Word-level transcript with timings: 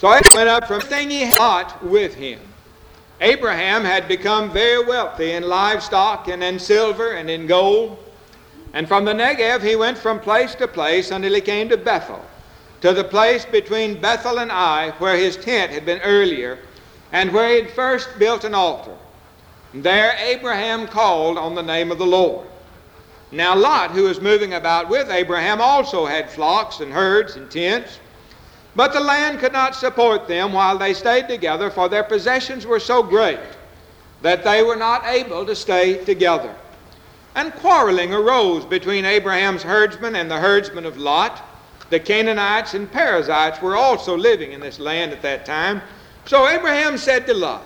So 0.00 0.10
he 0.10 0.22
went 0.34 0.48
up 0.48 0.66
from 0.66 0.80
thing 0.80 1.10
he 1.10 1.30
had 1.36 1.74
with 1.82 2.14
him. 2.14 2.40
Abraham 3.20 3.84
had 3.84 4.08
become 4.08 4.50
very 4.50 4.82
wealthy 4.82 5.32
in 5.32 5.42
livestock 5.42 6.26
and 6.26 6.42
in 6.42 6.58
silver 6.58 7.12
and 7.12 7.28
in 7.28 7.46
gold. 7.46 7.98
And 8.72 8.88
from 8.88 9.04
the 9.04 9.12
Negev 9.12 9.62
he 9.62 9.76
went 9.76 9.98
from 9.98 10.18
place 10.18 10.54
to 10.54 10.66
place 10.66 11.10
until 11.10 11.34
he 11.34 11.42
came 11.42 11.68
to 11.68 11.76
Bethel, 11.76 12.24
to 12.80 12.94
the 12.94 13.04
place 13.04 13.44
between 13.44 14.00
Bethel 14.00 14.38
and 14.38 14.50
Ai, 14.50 14.94
where 15.00 15.18
his 15.18 15.36
tent 15.36 15.70
had 15.70 15.84
been 15.84 16.00
earlier, 16.00 16.60
and 17.12 17.30
where 17.30 17.50
he 17.50 17.60
had 17.60 17.70
first 17.72 18.08
built 18.18 18.44
an 18.44 18.54
altar. 18.54 18.96
There 19.74 20.16
Abraham 20.18 20.86
called 20.86 21.36
on 21.36 21.54
the 21.54 21.62
name 21.62 21.92
of 21.92 21.98
the 21.98 22.06
Lord. 22.06 22.46
Now 23.32 23.54
Lot, 23.54 23.90
who 23.90 24.04
was 24.04 24.18
moving 24.18 24.54
about 24.54 24.88
with 24.88 25.10
Abraham, 25.10 25.60
also 25.60 26.06
had 26.06 26.30
flocks 26.30 26.80
and 26.80 26.90
herds 26.90 27.36
and 27.36 27.50
tents. 27.50 27.98
But 28.76 28.92
the 28.92 29.00
land 29.00 29.40
could 29.40 29.52
not 29.52 29.74
support 29.74 30.28
them 30.28 30.52
while 30.52 30.78
they 30.78 30.94
stayed 30.94 31.28
together, 31.28 31.70
for 31.70 31.88
their 31.88 32.04
possessions 32.04 32.66
were 32.66 32.80
so 32.80 33.02
great 33.02 33.40
that 34.22 34.44
they 34.44 34.62
were 34.62 34.76
not 34.76 35.06
able 35.06 35.44
to 35.46 35.56
stay 35.56 36.04
together. 36.04 36.54
And 37.34 37.52
quarreling 37.54 38.12
arose 38.12 38.64
between 38.64 39.04
Abraham's 39.04 39.62
herdsmen 39.62 40.16
and 40.16 40.30
the 40.30 40.38
herdsmen 40.38 40.84
of 40.84 40.96
Lot. 40.96 41.42
The 41.90 42.00
Canaanites 42.00 42.74
and 42.74 42.90
Perizzites 42.90 43.60
were 43.60 43.76
also 43.76 44.16
living 44.16 44.52
in 44.52 44.60
this 44.60 44.78
land 44.78 45.12
at 45.12 45.22
that 45.22 45.44
time. 45.44 45.82
So 46.26 46.48
Abraham 46.48 46.98
said 46.98 47.26
to 47.26 47.34
Lot, 47.34 47.62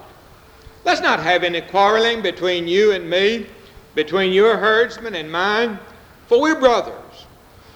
Let's 0.85 1.01
not 1.01 1.21
have 1.21 1.45
any 1.45 1.63
quarreling 1.63 2.23
between 2.23 2.69
you 2.69 2.93
and 2.93 3.09
me, 3.09 3.47
between 3.95 4.33
your 4.33 4.57
herdsmen 4.57 5.15
and 5.15 5.31
mine, 5.31 5.79
for 6.27 6.41
we're 6.41 6.59
brothers. 6.59 7.04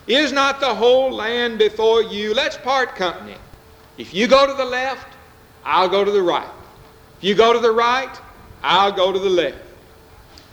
Is 0.09 0.33
not 0.33 0.59
the 0.59 0.75
whole 0.75 1.13
land 1.13 1.59
before 1.59 2.03
you? 2.03 2.33
Let's 2.33 2.57
part 2.57 2.97
company. 2.97 3.37
If 3.99 4.15
you 4.15 4.27
go 4.27 4.47
to 4.47 4.55
the 4.55 4.65
left, 4.65 5.07
I'll 5.67 5.91
go 5.91 6.03
to 6.03 6.11
the 6.11 6.23
right. 6.23 6.49
If 7.19 7.25
you 7.25 7.35
go 7.35 7.53
to 7.53 7.59
the 7.59 7.71
right, 7.71 8.19
I'll 8.63 8.91
go 8.91 9.13
to 9.13 9.19
the 9.19 9.29
left. 9.29 9.59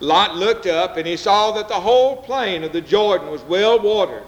Lot 0.01 0.35
looked 0.35 0.65
up 0.67 0.97
and 0.97 1.07
he 1.07 1.15
saw 1.15 1.53
that 1.53 1.69
the 1.69 1.79
whole 1.79 2.17
plain 2.17 2.65
of 2.65 2.73
the 2.73 2.81
Jordan 2.81 3.31
was 3.31 3.41
well 3.43 3.79
watered, 3.79 4.23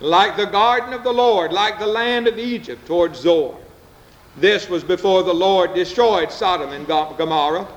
like 0.00 0.36
the 0.36 0.46
garden 0.46 0.92
of 0.92 1.04
the 1.04 1.12
Lord, 1.12 1.52
like 1.52 1.78
the 1.78 1.86
land 1.86 2.26
of 2.26 2.36
Egypt 2.36 2.84
toward 2.84 3.14
Zoar. 3.14 3.56
This 4.38 4.68
was 4.68 4.82
before 4.82 5.22
the 5.22 5.32
Lord 5.32 5.72
destroyed 5.72 6.32
Sodom 6.32 6.72
and 6.72 6.84
Gomorrah. 6.84 7.68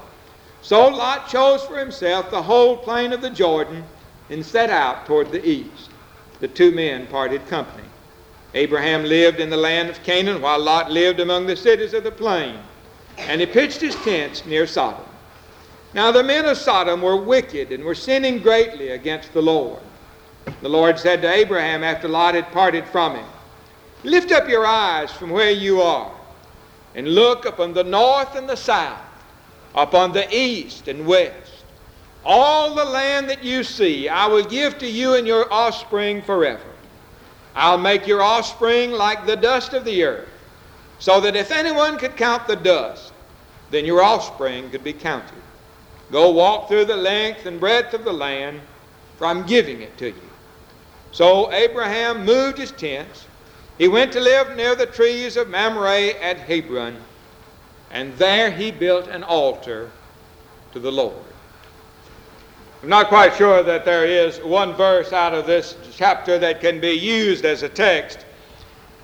So 0.64 0.88
Lot 0.88 1.30
chose 1.30 1.62
for 1.64 1.78
himself 1.78 2.32
the 2.32 2.42
whole 2.42 2.76
plain 2.76 3.14
of 3.14 3.22
the 3.22 3.30
Jordan 3.30 3.84
and 4.32 4.44
set 4.44 4.72
out 4.72 5.06
toward 5.06 5.32
the 5.32 5.48
east 5.48 5.91
the 6.42 6.48
two 6.48 6.72
men 6.72 7.08
parted 7.08 7.48
company. 7.48 7.88
Abraham 8.54 9.06
lived 9.06 9.40
in 9.40 9.50
the 9.50 9.58
land 9.58 9.90
of 9.90 10.04
Canaan, 10.04 10.42
while 10.42 10.60
Lot 10.60 10.92
lived 10.92 11.22
among 11.22 11.46
the 11.46 11.56
cities 11.56 11.94
of 11.94 12.04
the 12.04 12.12
plain, 12.12 12.60
and 13.18 13.40
he 13.40 13.48
pitched 13.48 13.80
his 13.80 13.96
tents 13.96 14.46
near 14.46 14.68
Sodom. 14.68 15.06
Now 15.94 16.12
the 16.12 16.24
men 16.24 16.46
of 16.46 16.58
Sodom 16.58 17.02
were 17.02 17.16
wicked 17.16 17.72
and 17.72 17.84
were 17.84 17.96
sinning 17.96 18.40
greatly 18.40 18.90
against 18.90 19.34
the 19.34 19.42
Lord. 19.42 19.82
The 20.62 20.70
Lord 20.70 21.00
said 21.00 21.22
to 21.22 21.32
Abraham 21.32 21.84
after 21.84 22.08
Lot 22.08 22.36
had 22.36 22.52
parted 22.52 22.86
from 22.88 23.16
him, 23.16 23.26
Lift 24.04 24.32
up 24.32 24.50
your 24.50 24.66
eyes 24.66 25.12
from 25.12 25.30
where 25.30 25.52
you 25.52 25.82
are, 25.82 26.12
and 26.96 27.08
look 27.08 27.46
upon 27.46 27.74
the 27.74 27.84
north 27.84 28.36
and 28.36 28.50
the 28.50 28.58
south, 28.58 29.00
upon 29.76 30.12
the 30.12 30.28
east 30.36 30.88
and 30.88 31.06
west. 31.06 31.61
All 32.24 32.76
the 32.76 32.86
land 32.86 33.30
that 33.30 33.44
you 33.44 33.64
see, 33.64 34.08
I 34.08 34.28
will 34.28 34.44
give 34.44 34.78
to 34.80 34.88
you 34.88 35.16
and 35.16 35.26
your 35.26 35.52
offspring 35.52 36.22
forever. 36.22 36.70
I'll 37.56 37.78
make 37.78 38.06
your 38.08 38.22
offspring 38.22 38.92
like 38.92 39.26
the 39.26 39.36
dust 39.36 39.74
of 39.74 39.86
the 39.86 40.04
earth, 40.04 40.30
so 41.00 41.20
that 41.22 41.36
if 41.36 41.52
anyone 41.52 41.98
could 41.98 42.16
count 42.16 42.48
the 42.48 42.56
dust, 42.56 43.12
then 43.72 43.86
your 43.86 44.04
offspring 44.04 44.70
could 44.70 44.84
be 44.84 44.94
counted. 44.94 45.42
Go 46.12 46.30
walk 46.32 46.68
through 46.68 46.86
the 46.86 46.96
length 46.96 47.46
and 47.46 47.60
breadth 47.60 47.94
of 47.94 48.04
the 48.04 48.14
land, 48.14 48.62
for 49.18 49.26
I'm 49.26 49.46
giving 49.46 49.82
it 49.82 49.98
to 49.98 50.08
you. 50.08 50.30
So 51.12 51.52
Abraham 51.52 52.26
moved 52.26 52.58
his 52.58 52.72
tents. 52.72 53.26
He 53.78 53.88
went 53.88 54.14
to 54.14 54.20
live 54.20 54.56
near 54.56 54.76
the 54.76 54.86
trees 54.86 55.38
of 55.38 55.50
Mamre 55.50 56.12
at 56.22 56.38
Hebron, 56.38 56.98
and 57.90 58.14
there 58.18 58.52
he 58.52 58.72
built 58.72 59.08
an 59.08 59.24
altar 59.24 59.90
to 60.74 60.80
the 60.80 60.92
Lord. 60.92 61.16
I'm 62.82 62.90
not 62.90 63.10
quite 63.10 63.36
sure 63.36 63.62
that 63.62 63.86
there 63.86 64.06
is 64.06 64.40
one 64.40 64.74
verse 64.74 65.14
out 65.14 65.36
of 65.36 65.46
this 65.46 65.76
chapter 65.96 66.40
that 66.40 66.62
can 66.62 66.82
be 66.82 66.94
used 66.94 67.46
as 67.46 67.62
a 67.62 67.70
text. 67.70 68.26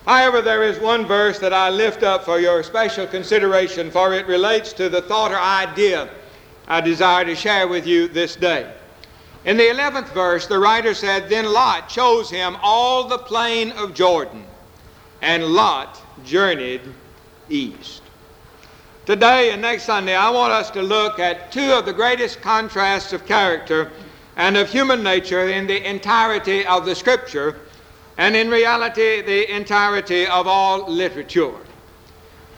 However, 0.07 0.41
there 0.41 0.63
is 0.63 0.79
one 0.79 1.05
verse 1.05 1.37
that 1.39 1.53
I 1.53 1.69
lift 1.69 2.01
up 2.01 2.23
for 2.23 2.39
your 2.39 2.63
special 2.63 3.05
consideration, 3.05 3.91
for 3.91 4.15
it 4.15 4.25
relates 4.25 4.73
to 4.73 4.89
the 4.89 5.03
thought 5.03 5.31
or 5.31 5.37
idea 5.37 6.09
I 6.67 6.81
desire 6.81 7.23
to 7.25 7.35
share 7.35 7.67
with 7.67 7.85
you 7.85 8.07
this 8.07 8.35
day. 8.35 8.73
In 9.45 9.57
the 9.57 9.63
11th 9.63 10.09
verse, 10.09 10.47
the 10.47 10.57
writer 10.57 10.95
said, 10.95 11.29
Then 11.29 11.45
Lot 11.45 11.87
chose 11.87 12.31
him 12.31 12.57
all 12.63 13.07
the 13.07 13.19
plain 13.19 13.71
of 13.73 13.93
Jordan, 13.93 14.43
and 15.21 15.43
Lot 15.43 16.01
journeyed 16.25 16.81
east. 17.47 18.01
Today 19.07 19.51
and 19.51 19.61
next 19.61 19.83
Sunday, 19.83 20.13
I 20.13 20.29
want 20.29 20.51
us 20.51 20.69
to 20.71 20.81
look 20.81 21.17
at 21.17 21.49
two 21.49 21.71
of 21.71 21.85
the 21.85 21.93
greatest 21.93 22.41
contrasts 22.41 23.13
of 23.13 23.25
character 23.25 23.89
and 24.35 24.57
of 24.57 24.69
human 24.69 25.01
nature 25.01 25.47
in 25.47 25.65
the 25.65 25.89
entirety 25.89 26.65
of 26.65 26.85
the 26.85 26.93
Scripture, 26.93 27.55
and 28.17 28.35
in 28.35 28.49
reality, 28.49 29.21
the 29.21 29.49
entirety 29.55 30.27
of 30.27 30.45
all 30.45 30.91
literature. 30.91 31.55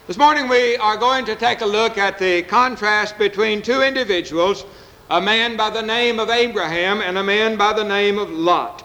This 0.07 0.17
morning, 0.17 0.49
we 0.49 0.75
are 0.77 0.97
going 0.97 1.23
to 1.25 1.35
take 1.35 1.61
a 1.61 1.67
look 1.67 1.99
at 1.99 2.17
the 2.17 2.41
contrast 2.41 3.19
between 3.19 3.61
two 3.61 3.83
individuals 3.83 4.65
a 5.11 5.21
man 5.21 5.55
by 5.55 5.69
the 5.69 5.83
name 5.83 6.19
of 6.19 6.31
Abraham 6.31 7.01
and 7.01 7.19
a 7.19 7.23
man 7.23 7.57
by 7.57 7.73
the 7.73 7.83
name 7.83 8.17
of 8.17 8.31
Lot. 8.31 8.83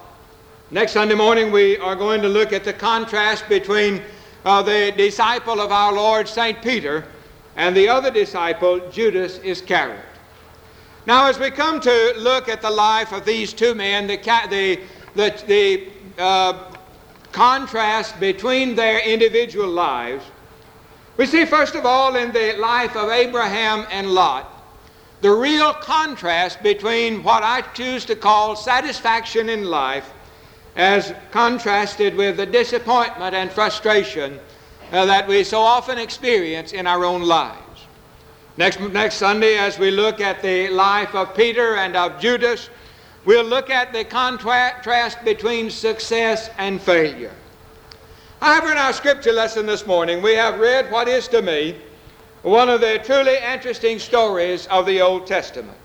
Next 0.71 0.93
Sunday 0.93 1.15
morning, 1.15 1.51
we 1.51 1.79
are 1.79 1.97
going 1.97 2.21
to 2.21 2.29
look 2.29 2.53
at 2.53 2.65
the 2.65 2.75
contrast 2.75 3.49
between 3.49 4.03
uh, 4.45 4.61
the 4.61 4.93
disciple 4.99 5.63
of 5.63 5.73
our 5.73 5.95
Lord, 5.95 6.29
St. 6.29 6.61
Peter, 6.61 7.07
and 7.57 7.77
the 7.77 7.89
other 7.89 8.11
disciple, 8.11 8.81
Judas 8.91 9.39
Iscariot. 9.39 10.05
Now, 11.07 11.29
as 11.29 11.39
we 11.39 11.51
come 11.51 11.81
to 11.81 12.15
look 12.17 12.49
at 12.49 12.63
the 12.63 12.71
life 12.71 13.13
of 13.13 13.25
these 13.25 13.53
two 13.53 13.75
men, 13.75 14.07
the, 14.07 14.17
the, 15.15 15.45
the, 15.47 15.89
uh, 16.19 16.71
contrast 17.33 18.19
between 18.21 18.75
their 18.75 19.01
individual 19.01 19.69
lives, 19.69 20.25
we 21.17 21.27
see, 21.27 21.45
first 21.45 21.75
of 21.75 21.85
all, 21.85 22.17
in 22.17 22.33
the 22.33 22.55
life 22.55 22.97
of 22.97 23.11
Abraham 23.11 23.87
and 23.91 24.11
Lot, 24.11 24.51
the 25.21 25.31
real 25.31 25.73
contrast 25.75 26.63
between 26.63 27.23
what 27.23 27.43
I 27.43 27.61
choose 27.61 28.05
to 28.07 28.17
call 28.17 28.57
satisfaction 28.57 29.49
in 29.49 29.65
life 29.65 30.11
as 30.77 31.15
contrasted 31.31 32.17
with 32.17 32.37
the 32.37 32.47
disappointment 32.47 33.35
and 33.35 33.51
frustration 33.51 34.41
uh, 34.93 35.05
that 35.07 35.27
we 35.27 35.45
so 35.45 35.61
often 35.61 35.99
experience 35.99 36.73
in 36.73 36.87
our 36.87 37.05
own 37.05 37.23
lives. 37.23 37.87
Next, 38.57 38.81
next 38.81 39.17
Sunday, 39.17 39.57
as 39.57 39.79
we 39.79 39.91
look 39.91 40.21
at 40.21 40.41
the 40.41 40.69
life 40.69 41.15
of 41.15 41.35
Peter 41.35 41.77
and 41.77 41.97
of 41.97 42.21
Judas, 42.21 42.71
we'll 43.25 43.45
look 43.45 43.71
at 43.71 43.93
the 43.93 44.05
contrast 44.05 45.25
between 45.25 45.71
success 45.71 46.51
and 46.59 46.81
failure. 46.81 47.33
However, 48.41 48.71
in 48.71 48.79
our 48.79 48.93
scripture 48.93 49.33
lesson 49.33 49.67
this 49.67 49.87
morning, 49.87 50.23
we 50.23 50.35
have 50.35 50.61
read 50.61 50.91
what 50.93 51.09
is 51.09 51.29
to 51.29 51.43
me 51.43 51.77
one 52.43 52.69
of 52.69 52.81
the 52.81 53.01
truly 53.03 53.39
interesting 53.39 53.99
stories 53.99 54.67
of 54.67 54.85
the 54.85 55.01
Old 55.01 55.27
Testament. 55.27 55.79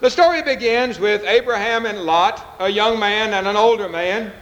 The 0.00 0.10
story 0.10 0.42
begins 0.42 0.98
with 0.98 1.22
Abraham 1.24 1.86
and 1.86 2.02
Lot, 2.02 2.56
a 2.58 2.68
young 2.68 2.98
man 2.98 3.32
and 3.32 3.46
an 3.46 3.56
older 3.56 3.88
man, 3.88 4.32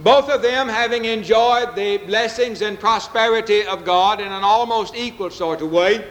both 0.00 0.28
of 0.28 0.42
them 0.42 0.68
having 0.68 1.06
enjoyed 1.06 1.74
the 1.74 1.98
blessings 1.98 2.60
and 2.60 2.78
prosperity 2.78 3.66
of 3.66 3.84
God 3.84 4.20
in 4.20 4.28
an 4.28 4.44
almost 4.44 4.94
equal 4.94 5.30
sort 5.30 5.62
of 5.62 5.70
way. 5.70 6.04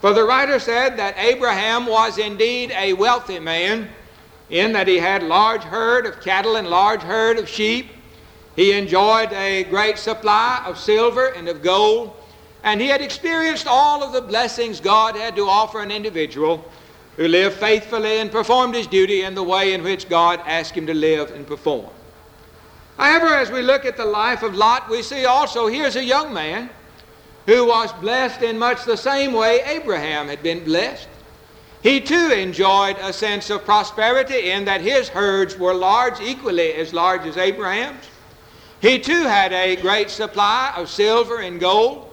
For 0.00 0.12
the 0.12 0.24
writer 0.24 0.58
said 0.58 0.96
that 0.98 1.18
Abraham 1.18 1.86
was 1.86 2.18
indeed 2.18 2.70
a 2.72 2.94
wealthy 2.94 3.38
man, 3.38 3.88
in 4.48 4.72
that 4.72 4.88
he 4.88 4.98
had 4.98 5.22
large 5.22 5.62
herd 5.62 6.06
of 6.06 6.20
cattle 6.20 6.56
and 6.56 6.68
large 6.68 7.02
herd 7.02 7.38
of 7.38 7.48
sheep. 7.48 7.88
He 8.54 8.72
enjoyed 8.72 9.32
a 9.32 9.64
great 9.64 9.98
supply 9.98 10.62
of 10.64 10.78
silver 10.78 11.26
and 11.28 11.48
of 11.48 11.62
gold, 11.62 12.14
and 12.62 12.80
he 12.80 12.86
had 12.86 13.00
experienced 13.02 13.66
all 13.66 14.02
of 14.02 14.12
the 14.12 14.22
blessings 14.22 14.80
God 14.80 15.16
had 15.16 15.36
to 15.36 15.48
offer 15.48 15.80
an 15.80 15.90
individual 15.90 16.64
who 17.16 17.28
lived 17.28 17.56
faithfully 17.56 18.18
and 18.18 18.30
performed 18.30 18.74
his 18.74 18.86
duty 18.86 19.22
in 19.22 19.34
the 19.34 19.42
way 19.42 19.72
in 19.74 19.82
which 19.82 20.08
God 20.08 20.40
asked 20.46 20.72
him 20.74 20.86
to 20.86 20.94
live 20.94 21.30
and 21.32 21.46
perform. 21.46 21.90
However, 22.96 23.34
as 23.34 23.50
we 23.50 23.62
look 23.62 23.84
at 23.84 23.96
the 23.96 24.04
life 24.04 24.42
of 24.42 24.54
Lot, 24.54 24.88
we 24.88 25.02
see 25.02 25.24
also 25.24 25.66
here's 25.66 25.96
a 25.96 26.04
young 26.04 26.32
man 26.32 26.70
who 27.46 27.66
was 27.66 27.92
blessed 27.94 28.42
in 28.42 28.58
much 28.58 28.84
the 28.84 28.96
same 28.96 29.32
way 29.32 29.60
Abraham 29.66 30.28
had 30.28 30.42
been 30.42 30.64
blessed. 30.64 31.08
He 31.82 32.00
too 32.00 32.30
enjoyed 32.30 32.96
a 33.00 33.12
sense 33.12 33.50
of 33.50 33.64
prosperity 33.64 34.50
in 34.50 34.64
that 34.64 34.80
his 34.80 35.08
herds 35.08 35.56
were 35.56 35.74
large, 35.74 36.20
equally 36.20 36.72
as 36.72 36.92
large 36.92 37.26
as 37.26 37.36
Abraham's. 37.36 38.04
He 38.80 38.98
too 38.98 39.22
had 39.22 39.52
a 39.52 39.76
great 39.76 40.10
supply 40.10 40.72
of 40.76 40.88
silver 40.88 41.40
and 41.40 41.60
gold. 41.60 42.10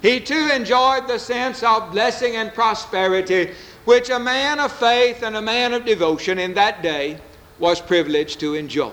He 0.00 0.18
too 0.18 0.50
enjoyed 0.54 1.06
the 1.06 1.18
sense 1.18 1.62
of 1.62 1.92
blessing 1.92 2.36
and 2.36 2.54
prosperity 2.54 3.52
which 3.84 4.10
a 4.10 4.18
man 4.18 4.60
of 4.60 4.72
faith 4.72 5.22
and 5.22 5.36
a 5.36 5.42
man 5.42 5.74
of 5.74 5.84
devotion 5.84 6.38
in 6.38 6.54
that 6.54 6.82
day 6.82 7.18
was 7.58 7.80
privileged 7.80 8.40
to 8.40 8.54
enjoy. 8.54 8.92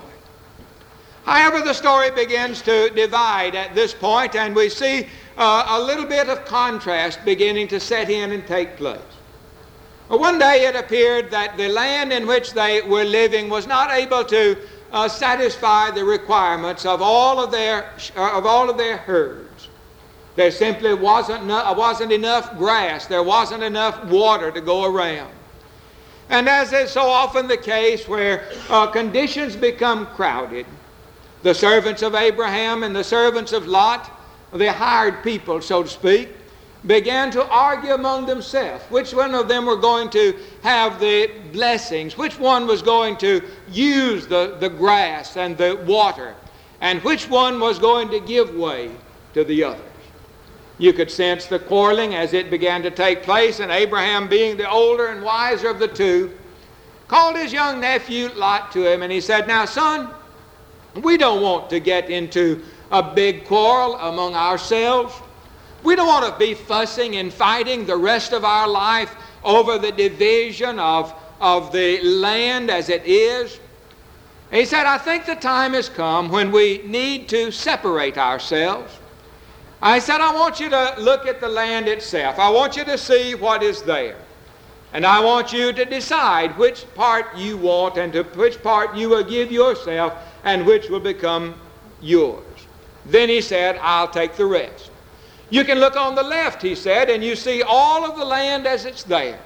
However, 1.30 1.62
the 1.62 1.76
story 1.76 2.10
begins 2.10 2.64
to 2.64 2.90
divide 2.90 3.54
at 3.54 3.76
this 3.76 3.94
point, 3.94 4.36
and 4.36 4.56
we 4.56 4.68
see 4.68 5.06
uh, 5.38 5.78
a 5.78 5.80
little 5.80 6.08
bit 6.08 6.28
of 6.28 6.44
contrast 6.44 7.24
beginning 7.24 7.68
to 7.68 7.80
set 7.80 8.10
in 8.10 8.32
and 8.32 8.48
take 8.48 8.78
place. 8.78 9.00
One 10.08 10.40
day 10.40 10.66
it 10.66 10.76
appeared 10.76 11.30
that 11.30 11.56
the 11.56 11.70
land 11.70 12.12
in 12.12 12.26
which 12.26 12.54
they 12.54 12.82
were 12.82 13.04
living 13.04 13.48
was 13.48 13.68
not 13.68 13.92
able 13.92 14.24
to 14.24 14.58
uh, 14.92 15.08
satisfy 15.08 15.92
the 15.92 16.04
requirements 16.04 16.84
of 16.84 17.00
all 17.00 17.40
of 17.40 17.52
their, 17.52 17.92
uh, 18.18 18.36
of 18.36 18.48
all 18.48 18.68
of 18.68 18.80
their 18.80 18.98
herds. 18.98 19.68
There 20.36 20.50
simply 20.50 20.96
wasn't, 20.96 21.46
no, 21.46 21.74
wasn't 21.74 22.12
enough 22.12 22.58
grass, 22.58 23.06
there 23.06 23.22
wasn't 23.22 23.62
enough 23.62 24.04
water 24.06 24.50
to 24.50 24.62
go 24.62 24.84
around. 24.86 25.32
And 26.30 26.50
as 26.50 26.74
is 26.74 26.90
so 26.90 27.04
often 27.04 27.48
the 27.48 27.56
case 27.56 28.08
where 28.08 28.50
uh, 28.68 28.88
conditions 28.88 29.56
become 29.56 30.08
crowded, 30.08 30.66
the 31.44 31.54
servants 31.54 32.02
of 32.02 32.16
Abraham 32.16 32.84
and 32.84 32.96
the 32.96 33.04
servants 33.04 33.54
of 33.54 33.68
Lot, 33.68 34.12
the 34.52 34.72
hired 34.72 35.24
people, 35.24 35.62
so 35.62 35.84
to 35.84 35.90
speak, 35.90 36.30
began 36.86 37.30
to 37.32 37.46
argue 37.48 37.94
among 37.94 38.26
themselves 38.26 38.84
which 38.86 39.14
one 39.14 39.36
of 39.36 39.48
them 39.48 39.66
were 39.66 39.76
going 39.76 40.10
to 40.10 40.38
have 40.64 41.00
the 41.00 41.30
blessings, 41.52 42.18
which 42.18 42.40
one 42.40 42.68
was 42.68 42.82
going 42.82 43.18
to 43.18 43.42
use 43.70 44.28
the, 44.28 44.56
the 44.60 44.70
grass 44.70 45.36
and 45.36 45.58
the 45.58 45.76
water, 45.86 46.36
and 46.82 47.02
which 47.04 47.30
one 47.30 47.60
was 47.60 47.80
going 47.80 48.10
to 48.10 48.20
give 48.22 48.56
way 48.56 48.92
to 49.34 49.44
the 49.44 49.64
others. 49.64 49.84
You 50.78 50.94
could 50.94 51.12
sense 51.12 51.46
the 51.46 51.60
quarreling 51.60 52.16
as 52.16 52.34
it 52.34 52.50
began 52.50 52.82
to 52.84 52.92
take 52.92 53.24
place, 53.24 53.60
and 53.60 53.70
Abraham, 53.70 54.30
being 54.30 54.56
the 54.56 54.70
older 54.70 55.08
and 55.08 55.22
wiser 55.22 55.70
of 55.70 55.80
the 55.80 55.90
two, 55.90 56.32
called 57.10 57.36
his 57.36 57.52
young 57.52 57.82
nephew 57.82 58.30
Lot 58.36 58.72
to 58.72 58.90
him, 58.90 59.04
and 59.04 59.12
he 59.12 59.20
said, 59.20 59.46
Now, 59.46 59.66
son, 59.66 60.10
we 60.96 61.18
don't 61.18 61.42
want 61.42 61.70
to 61.70 61.80
get 61.80 62.10
into 62.10 62.64
a 62.92 63.04
big 63.04 63.46
quarrel 63.46 63.96
among 63.96 64.36
ourselves. 64.36 65.14
We 65.84 65.96
don't 65.96 66.08
want 66.08 66.32
to 66.32 66.40
be 66.40 66.54
fussing 66.54 67.16
and 67.16 67.32
fighting 67.32 67.86
the 67.86 67.98
rest 67.98 68.34
of 68.34 68.44
our 68.44 68.68
life 68.68 69.16
over 69.44 69.78
the 69.78 69.92
division 69.92 70.80
of, 70.80 71.14
of 71.40 71.72
the 71.72 72.02
land 72.02 72.70
as 72.70 72.90
it 72.90 73.06
is. 73.06 73.60
He 74.52 74.66
said, 74.66 74.86
I 74.86 74.98
think 74.98 75.26
the 75.26 75.36
time 75.36 75.74
has 75.74 75.90
come 75.90 76.30
when 76.30 76.52
we 76.52 76.82
need 76.86 77.30
to 77.30 77.52
separate 77.52 78.18
ourselves. 78.18 78.98
I 79.82 80.00
said, 80.00 80.20
I 80.20 80.34
want 80.34 80.60
you 80.60 80.70
to 80.70 80.96
look 80.98 81.26
at 81.26 81.40
the 81.40 81.48
land 81.48 81.88
itself. 81.88 82.40
I 82.40 82.50
want 82.50 82.76
you 82.76 82.84
to 82.86 82.98
see 82.98 83.36
what 83.36 83.64
is 83.64 83.84
there. 83.84 84.18
And 84.92 85.06
I 85.06 85.20
want 85.24 85.54
you 85.54 85.72
to 85.72 85.86
decide 85.86 86.58
which 86.58 86.84
part 86.96 87.38
you 87.38 87.58
want 87.58 87.98
and 87.98 88.12
to 88.14 88.24
which 88.24 88.62
part 88.64 88.96
you 88.96 89.08
will 89.08 89.24
give 89.24 89.52
yourself 89.52 90.14
and 90.44 90.66
which 90.66 90.90
will 90.90 91.00
become 91.00 91.56
yours. 92.02 92.44
Then 93.06 93.30
he 93.30 93.42
said, 93.42 93.78
I'll 93.82 94.08
take 94.08 94.36
the 94.36 94.46
rest. 94.46 94.92
You 95.50 95.64
can 95.64 95.80
look 95.80 95.96
on 95.96 96.16
the 96.16 96.24
left, 96.24 96.62
he 96.62 96.76
said, 96.76 97.10
and 97.10 97.24
you 97.24 97.36
see 97.36 97.64
all 97.64 98.06
of 98.06 98.18
the 98.18 98.26
land 98.26 98.68
as 98.68 98.86
it's 98.86 99.04
there. 99.04 99.40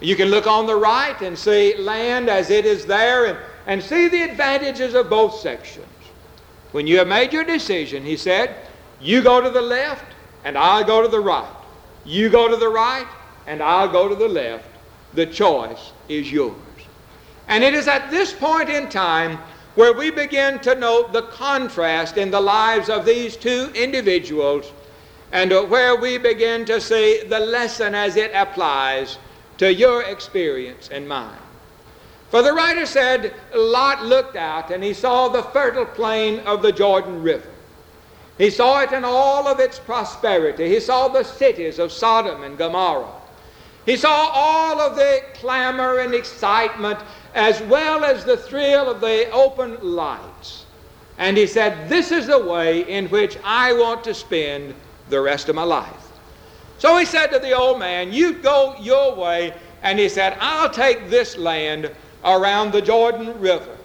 You 0.00 0.16
can 0.16 0.28
look 0.28 0.46
on 0.46 0.66
the 0.66 0.76
right 0.76 1.20
and 1.22 1.38
see 1.38 1.76
land 1.76 2.28
as 2.28 2.50
it 2.50 2.66
is 2.66 2.84
there 2.84 3.26
and, 3.26 3.38
and 3.66 3.82
see 3.82 4.08
the 4.08 4.22
advantages 4.22 4.94
of 4.94 5.08
both 5.08 5.38
sections. 5.38 5.86
When 6.72 6.86
you 6.86 6.98
have 6.98 7.08
made 7.08 7.32
your 7.32 7.44
decision, 7.44 8.04
he 8.04 8.16
said, 8.16 8.56
you 9.00 9.22
go 9.22 9.40
to 9.40 9.50
the 9.50 9.62
left 9.62 10.04
and 10.44 10.58
I'll 10.58 10.84
go 10.84 11.02
to 11.02 11.08
the 11.08 11.20
right. 11.20 11.54
You 12.04 12.28
go 12.28 12.48
to 12.48 12.56
the 12.56 12.68
right 12.68 13.06
and 13.46 13.62
I'll 13.62 13.88
go 13.88 14.08
to 14.08 14.14
the 14.14 14.28
left. 14.28 14.66
The 15.14 15.26
choice 15.26 15.92
is 16.08 16.32
yours. 16.32 16.56
And 17.48 17.62
it 17.62 17.74
is 17.74 17.88
at 17.88 18.10
this 18.10 18.32
point 18.32 18.68
in 18.68 18.88
time 18.88 19.38
where 19.74 19.92
we 19.92 20.10
begin 20.10 20.58
to 20.60 20.74
note 20.74 21.12
the 21.12 21.22
contrast 21.22 22.18
in 22.18 22.30
the 22.30 22.40
lives 22.40 22.88
of 22.88 23.04
these 23.04 23.36
two 23.36 23.70
individuals 23.74 24.70
and 25.32 25.50
where 25.70 25.96
we 25.96 26.18
begin 26.18 26.64
to 26.66 26.80
see 26.80 27.22
the 27.24 27.40
lesson 27.40 27.94
as 27.94 28.16
it 28.16 28.30
applies 28.34 29.18
to 29.56 29.72
your 29.72 30.02
experience 30.02 30.90
and 30.92 31.08
mine. 31.08 31.38
For 32.30 32.42
the 32.42 32.52
writer 32.52 32.84
said, 32.84 33.34
Lot 33.54 34.04
looked 34.04 34.36
out 34.36 34.70
and 34.70 34.84
he 34.84 34.92
saw 34.92 35.28
the 35.28 35.42
fertile 35.42 35.86
plain 35.86 36.40
of 36.40 36.60
the 36.60 36.72
Jordan 36.72 37.22
River. 37.22 37.48
He 38.38 38.50
saw 38.50 38.80
it 38.80 38.92
in 38.92 39.04
all 39.04 39.46
of 39.46 39.60
its 39.60 39.78
prosperity. 39.78 40.68
He 40.68 40.80
saw 40.80 41.08
the 41.08 41.22
cities 41.22 41.78
of 41.78 41.92
Sodom 41.92 42.42
and 42.42 42.58
Gomorrah. 42.58 43.21
He 43.86 43.96
saw 43.96 44.30
all 44.32 44.80
of 44.80 44.96
the 44.96 45.22
clamor 45.34 45.98
and 45.98 46.14
excitement 46.14 46.98
as 47.34 47.60
well 47.62 48.04
as 48.04 48.24
the 48.24 48.36
thrill 48.36 48.90
of 48.90 49.00
the 49.00 49.30
open 49.30 49.78
lights. 49.82 50.66
And 51.18 51.36
he 51.36 51.46
said, 51.46 51.88
This 51.88 52.12
is 52.12 52.26
the 52.26 52.38
way 52.38 52.88
in 52.88 53.08
which 53.08 53.38
I 53.44 53.72
want 53.72 54.04
to 54.04 54.14
spend 54.14 54.74
the 55.08 55.20
rest 55.20 55.48
of 55.48 55.56
my 55.56 55.62
life. 55.62 56.12
So 56.78 56.96
he 56.96 57.04
said 57.04 57.28
to 57.28 57.38
the 57.38 57.52
old 57.52 57.78
man, 57.78 58.12
You 58.12 58.34
go 58.34 58.76
your 58.80 59.14
way. 59.14 59.54
And 59.82 59.98
he 59.98 60.08
said, 60.08 60.36
I'll 60.40 60.70
take 60.70 61.10
this 61.10 61.36
land 61.36 61.90
around 62.24 62.72
the 62.72 62.82
Jordan 62.82 63.38
River. 63.40 63.76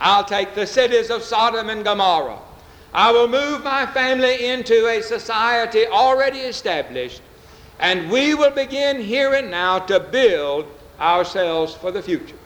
I'll 0.00 0.24
take 0.24 0.54
the 0.54 0.66
cities 0.66 1.10
of 1.10 1.22
Sodom 1.22 1.70
and 1.70 1.84
Gomorrah. 1.84 2.38
I 2.92 3.12
will 3.12 3.28
move 3.28 3.64
my 3.64 3.86
family 3.86 4.46
into 4.46 4.86
a 4.86 5.02
society 5.02 5.86
already 5.86 6.40
established, 6.40 7.20
and 7.80 8.10
we 8.10 8.34
will 8.34 8.50
begin 8.50 9.00
here 9.00 9.34
and 9.34 9.50
now 9.50 9.78
to 9.78 10.00
build 10.00 10.66
ourselves 11.00 11.74
for 11.74 11.90
the 11.92 12.02
future. 12.02 12.36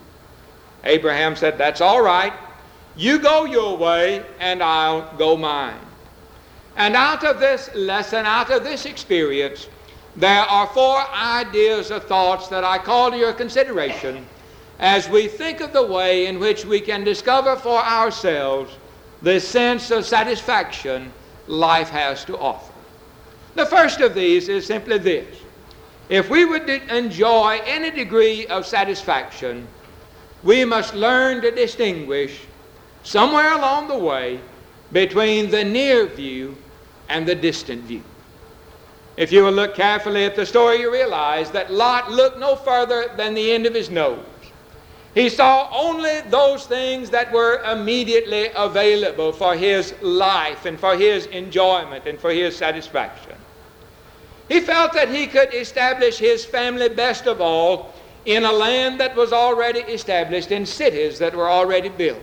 Abraham 0.85 1.37
said, 1.37 1.57
That's 1.57 1.81
all 1.81 2.03
right. 2.03 2.33
You 2.97 3.19
go 3.19 3.45
your 3.45 3.77
way, 3.77 4.25
and 4.39 4.63
I'll 4.63 5.17
go 5.17 5.37
mine. 5.37 5.79
And 6.77 6.95
out 6.95 7.25
of 7.25 7.41
this 7.41 7.71
lesson, 7.75 8.27
out 8.27 8.51
of 8.51 8.65
this 8.65 8.85
experience, 8.85 9.69
there 10.17 10.43
are 10.43 10.67
four 10.69 11.01
ideas 11.11 11.91
or 11.91 12.01
thoughts 12.01 12.49
that 12.49 12.65
I 12.65 12.79
call 12.79 13.11
to 13.11 13.17
your 13.17 13.33
consideration 13.33 14.27
as 14.79 15.09
we 15.09 15.29
think 15.29 15.61
of 15.61 15.73
the 15.73 15.87
way 15.87 16.27
in 16.27 16.39
which 16.39 16.65
we 16.65 16.81
can 16.81 17.05
discover 17.05 17.57
for 17.57 17.79
ourselves 17.79 18.75
the 19.23 19.41
sense 19.41 19.91
of 19.91 20.05
satisfaction 20.05 21.13
life 21.47 21.89
has 21.89 22.25
to 22.25 22.37
offer. 22.37 22.72
The 23.55 23.67
first 23.67 24.01
of 24.01 24.15
these 24.15 24.49
is 24.49 24.67
simply 24.67 24.99
this. 24.99 25.27
If 26.09 26.31
we 26.31 26.45
would 26.45 26.69
enjoy 26.69 27.61
any 27.65 27.91
degree 27.91 28.47
of 28.47 28.67
satisfaction, 28.67 29.67
we 30.43 30.65
must 30.65 30.95
learn 30.95 31.41
to 31.43 31.51
distinguish 31.51 32.41
somewhere 33.03 33.53
along 33.55 33.89
the 33.89 33.99
way 33.99 34.41
between 34.91 35.51
the 35.51 35.65
near 35.65 36.07
view 36.07 36.57
and 37.09 37.27
the 37.27 37.35
distant 37.35 37.83
view. 37.85 38.03
If 39.17 39.31
you 39.31 39.45
will 39.45 39.53
look 39.53 39.75
carefully 39.75 40.25
at 40.25 40.35
the 40.35 40.47
story, 40.47 40.81
you 40.81 40.93
realize 40.93 41.51
that 41.51 41.71
Lot 41.73 42.11
looked 42.11 42.39
no 42.39 42.57
further 42.57 43.11
than 43.17 43.35
the 43.35 43.53
end 43.53 43.67
of 43.67 43.75
his 43.75 43.91
nose. 43.91 44.25
He 45.15 45.29
saw 45.29 45.69
only 45.71 46.23
those 46.23 46.67
things 46.67 47.11
that 47.11 47.31
were 47.31 47.63
immediately 47.71 48.49
available 48.57 49.33
for 49.33 49.55
his 49.55 49.95
life 50.01 50.65
and 50.65 50.81
for 50.81 50.97
his 50.97 51.27
enjoyment 51.27 52.07
and 52.07 52.19
for 52.19 52.31
his 52.31 52.57
satisfaction. 52.57 53.37
He 54.53 54.61
felt 54.61 54.93
that 54.93 55.09
he 55.09 55.29
could 55.29 55.55
establish 55.55 56.19
his 56.19 56.45
family 56.45 56.91
best 56.91 57.27
of 57.27 57.41
all 57.41 57.95
in 58.27 58.45
a 58.45 58.53
land 58.53 59.01
that 59.01 59.17
was 59.17 59.33
already 59.33 59.79
established, 59.81 60.51
in 60.51 60.67
cities 60.67 61.19
that 61.21 61.35
were 61.35 61.49
already 61.49 61.89
built. 61.89 62.21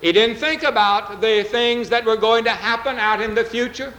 He 0.00 0.10
didn't 0.10 0.38
think 0.38 0.64
about 0.64 1.20
the 1.20 1.44
things 1.44 1.90
that 1.90 2.04
were 2.04 2.16
going 2.16 2.42
to 2.42 2.50
happen 2.50 2.98
out 2.98 3.20
in 3.20 3.36
the 3.36 3.44
future. 3.44 3.94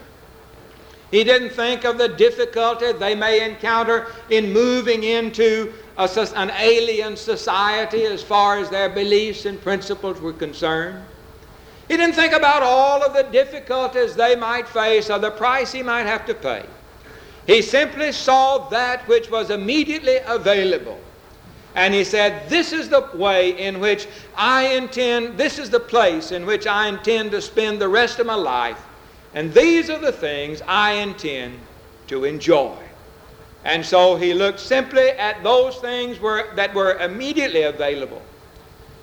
He 1.11 1.23
didn't 1.23 1.51
think 1.51 1.85
of 1.85 1.97
the 1.97 2.09
difficulty 2.09 2.91
they 2.91 3.15
may 3.15 3.49
encounter 3.49 4.07
in 4.29 4.51
moving 4.51 5.05
into 5.05 5.71
a, 5.97 6.09
an 6.35 6.51
alien 6.59 7.15
society 7.15 8.03
as 8.03 8.21
far 8.21 8.57
as 8.57 8.69
their 8.69 8.89
beliefs 8.89 9.45
and 9.45 9.61
principles 9.61 10.19
were 10.19 10.33
concerned. 10.33 11.05
He 11.87 11.95
didn't 11.95 12.15
think 12.15 12.33
about 12.33 12.63
all 12.63 13.01
of 13.01 13.13
the 13.13 13.23
difficulties 13.31 14.13
they 14.13 14.35
might 14.35 14.67
face 14.67 15.09
or 15.09 15.19
the 15.19 15.31
price 15.31 15.71
he 15.71 15.81
might 15.81 16.05
have 16.05 16.25
to 16.25 16.33
pay. 16.33 16.65
He 17.49 17.63
simply 17.63 18.11
saw 18.11 18.69
that 18.69 19.07
which 19.07 19.31
was 19.31 19.49
immediately 19.49 20.17
available. 20.27 20.99
And 21.73 21.95
he 21.95 22.03
said, 22.03 22.47
This 22.47 22.71
is 22.71 22.89
the 22.89 23.09
way 23.15 23.57
in 23.57 23.79
which 23.79 24.07
I 24.37 24.75
intend, 24.75 25.35
this 25.35 25.57
is 25.57 25.71
the 25.71 25.79
place 25.79 26.31
in 26.31 26.45
which 26.45 26.67
I 26.67 26.89
intend 26.89 27.31
to 27.31 27.41
spend 27.41 27.81
the 27.81 27.89
rest 27.89 28.19
of 28.19 28.27
my 28.27 28.35
life. 28.35 28.79
And 29.33 29.51
these 29.51 29.89
are 29.89 29.97
the 29.97 30.11
things 30.11 30.61
I 30.67 30.91
intend 30.91 31.57
to 32.09 32.23
enjoy. 32.23 32.77
And 33.65 33.83
so 33.83 34.15
he 34.15 34.35
looked 34.35 34.59
simply 34.59 35.09
at 35.09 35.41
those 35.43 35.77
things 35.77 36.19
were, 36.19 36.53
that 36.53 36.75
were 36.75 36.99
immediately 36.99 37.63
available 37.63 38.21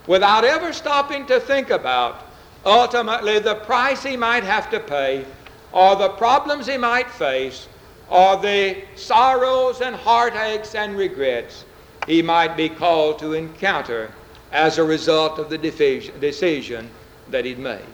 without 0.06 0.44
ever 0.44 0.72
stopping 0.72 1.26
to 1.26 1.40
think 1.40 1.70
about 1.70 2.22
ultimately 2.64 3.40
the 3.40 3.56
price 3.56 4.04
he 4.04 4.16
might 4.16 4.44
have 4.44 4.70
to 4.70 4.78
pay, 4.78 5.24
or 5.72 5.96
the 5.96 6.10
problems 6.10 6.68
he 6.68 6.76
might 6.76 7.10
face, 7.10 7.66
or 8.08 8.36
the 8.36 8.84
sorrows 8.94 9.80
and 9.80 9.96
heartaches 9.96 10.74
and 10.74 10.96
regrets 10.96 11.64
he 12.06 12.22
might 12.22 12.56
be 12.56 12.68
called 12.68 13.18
to 13.18 13.32
encounter 13.32 14.12
as 14.52 14.78
a 14.78 14.84
result 14.84 15.38
of 15.38 15.50
the 15.50 15.58
decision 15.58 16.90
that 17.30 17.44
he'd 17.44 17.58
made. 17.58 17.84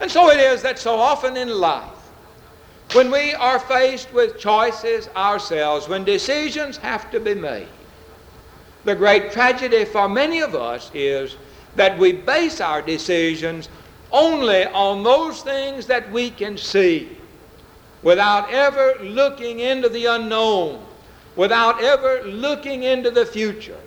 And 0.00 0.10
so 0.10 0.30
it 0.30 0.40
is 0.40 0.62
that 0.62 0.78
so 0.78 0.96
often 0.96 1.36
in 1.36 1.48
life, 1.48 1.88
when 2.94 3.10
we 3.10 3.32
are 3.34 3.60
faced 3.60 4.12
with 4.12 4.38
choices 4.38 5.08
ourselves, 5.16 5.88
when 5.88 6.04
decisions 6.04 6.76
have 6.78 7.10
to 7.12 7.20
be 7.20 7.34
made, 7.34 7.68
the 8.84 8.94
great 8.96 9.30
tragedy 9.30 9.84
for 9.84 10.08
many 10.08 10.40
of 10.40 10.56
us 10.56 10.90
is 10.92 11.36
that 11.76 11.96
we 11.96 12.12
base 12.12 12.60
our 12.60 12.82
decisions 12.82 13.68
only 14.10 14.66
on 14.66 15.04
those 15.04 15.42
things 15.42 15.86
that 15.86 16.10
we 16.10 16.30
can 16.30 16.58
see 16.58 17.16
without 18.02 18.50
ever 18.50 18.96
looking 19.00 19.60
into 19.60 19.88
the 19.88 20.06
unknown, 20.06 20.84
without 21.36 21.82
ever 21.82 22.22
looking 22.24 22.82
into 22.82 23.10
the 23.10 23.24
future 23.24 23.78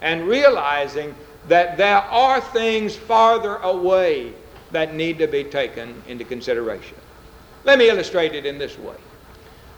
and 0.00 0.26
realizing 0.26 1.14
that 1.48 1.76
there 1.76 1.98
are 1.98 2.40
things 2.40 2.94
farther 2.94 3.56
away 3.56 4.32
that 4.70 4.94
need 4.94 5.18
to 5.18 5.26
be 5.26 5.44
taken 5.44 6.02
into 6.06 6.24
consideration. 6.24 6.96
Let 7.64 7.78
me 7.78 7.88
illustrate 7.88 8.34
it 8.34 8.46
in 8.46 8.58
this 8.58 8.78
way. 8.78 8.94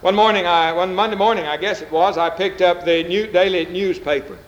One 0.00 0.14
morning, 0.14 0.46
I, 0.46 0.72
one 0.72 0.94
Monday 0.94 1.16
morning, 1.16 1.46
I 1.46 1.56
guess 1.56 1.82
it 1.82 1.90
was, 1.90 2.18
I 2.18 2.30
picked 2.30 2.62
up 2.62 2.84
the 2.84 3.04
new, 3.04 3.26
daily 3.26 3.66
newspaper. 3.66 4.38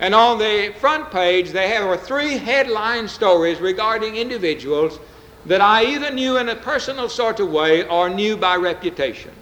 And 0.00 0.14
on 0.14 0.38
the 0.38 0.72
front 0.78 1.10
page, 1.10 1.50
they 1.50 1.82
were 1.82 1.96
three 1.96 2.38
headline 2.38 3.08
stories 3.08 3.58
regarding 3.58 4.16
individuals 4.16 5.00
that 5.48 5.62
I 5.62 5.84
either 5.84 6.10
knew 6.10 6.36
in 6.36 6.50
a 6.50 6.56
personal 6.56 7.08
sort 7.08 7.40
of 7.40 7.50
way 7.50 7.86
or 7.88 8.10
knew 8.10 8.36
by 8.36 8.56
reputation. 8.56 9.32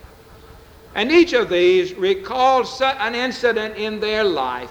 And 0.95 1.13
each 1.13 1.33
of 1.33 1.51
these 1.51 1.95
recalled 1.95 2.69
an 2.81 3.15
incident 3.15 3.77
in 3.77 4.01
their 4.01 4.25
life 4.25 4.71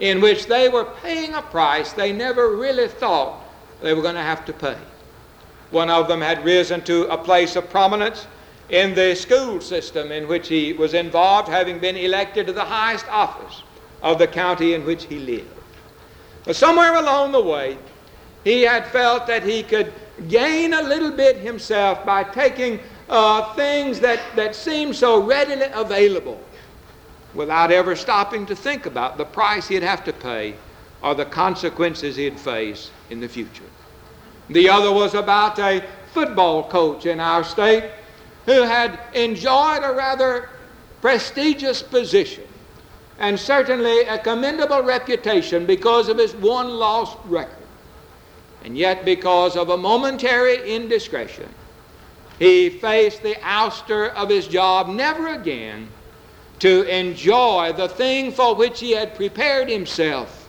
in 0.00 0.20
which 0.20 0.46
they 0.46 0.68
were 0.68 0.84
paying 0.84 1.32
a 1.34 1.42
price 1.42 1.92
they 1.92 2.12
never 2.12 2.56
really 2.56 2.88
thought 2.88 3.40
they 3.80 3.94
were 3.94 4.02
going 4.02 4.16
to 4.16 4.20
have 4.20 4.44
to 4.46 4.52
pay. 4.52 4.76
One 5.70 5.90
of 5.90 6.08
them 6.08 6.20
had 6.20 6.44
risen 6.44 6.82
to 6.82 7.06
a 7.08 7.16
place 7.16 7.54
of 7.56 7.70
prominence 7.70 8.26
in 8.68 8.94
the 8.94 9.14
school 9.14 9.60
system 9.60 10.10
in 10.10 10.26
which 10.26 10.48
he 10.48 10.72
was 10.72 10.92
involved, 10.92 11.48
having 11.48 11.78
been 11.78 11.96
elected 11.96 12.46
to 12.48 12.52
the 12.52 12.64
highest 12.64 13.06
office 13.08 13.62
of 14.02 14.18
the 14.18 14.26
county 14.26 14.74
in 14.74 14.84
which 14.84 15.04
he 15.04 15.20
lived. 15.20 15.48
But 16.44 16.56
somewhere 16.56 16.96
along 16.96 17.32
the 17.32 17.42
way, 17.42 17.78
he 18.42 18.62
had 18.62 18.86
felt 18.88 19.26
that 19.28 19.44
he 19.44 19.62
could 19.62 19.92
gain 20.28 20.74
a 20.74 20.82
little 20.82 21.10
bit 21.10 21.36
himself 21.36 22.04
by 22.04 22.24
taking 22.24 22.80
uh, 23.08 23.54
things 23.54 24.00
that, 24.00 24.20
that 24.36 24.54
seemed 24.54 24.94
so 24.96 25.22
readily 25.22 25.66
available 25.72 26.40
without 27.34 27.70
ever 27.70 27.96
stopping 27.96 28.46
to 28.46 28.54
think 28.54 28.86
about 28.86 29.18
the 29.18 29.24
price 29.24 29.68
he'd 29.68 29.82
have 29.82 30.04
to 30.04 30.12
pay 30.12 30.54
or 31.02 31.14
the 31.14 31.24
consequences 31.24 32.16
he'd 32.16 32.38
face 32.38 32.90
in 33.10 33.20
the 33.20 33.28
future. 33.28 33.64
The 34.48 34.68
other 34.68 34.92
was 34.92 35.14
about 35.14 35.58
a 35.58 35.84
football 36.12 36.68
coach 36.68 37.06
in 37.06 37.18
our 37.20 37.44
state 37.44 37.90
who 38.46 38.62
had 38.62 39.00
enjoyed 39.14 39.82
a 39.82 39.92
rather 39.92 40.48
prestigious 41.00 41.82
position 41.82 42.44
and 43.18 43.38
certainly 43.38 44.00
a 44.02 44.18
commendable 44.18 44.82
reputation 44.82 45.66
because 45.66 46.08
of 46.08 46.18
his 46.18 46.34
won 46.34 46.68
lost 46.68 47.16
record. 47.26 47.63
And 48.64 48.76
yet, 48.76 49.04
because 49.04 49.56
of 49.56 49.68
a 49.68 49.76
momentary 49.76 50.74
indiscretion, 50.74 51.48
he 52.38 52.70
faced 52.70 53.22
the 53.22 53.34
ouster 53.36 54.12
of 54.14 54.28
his 54.28 54.46
job 54.48 54.88
never 54.88 55.28
again 55.28 55.88
to 56.60 56.82
enjoy 56.84 57.72
the 57.76 57.88
thing 57.88 58.32
for 58.32 58.54
which 58.54 58.80
he 58.80 58.92
had 58.92 59.14
prepared 59.14 59.68
himself 59.68 60.48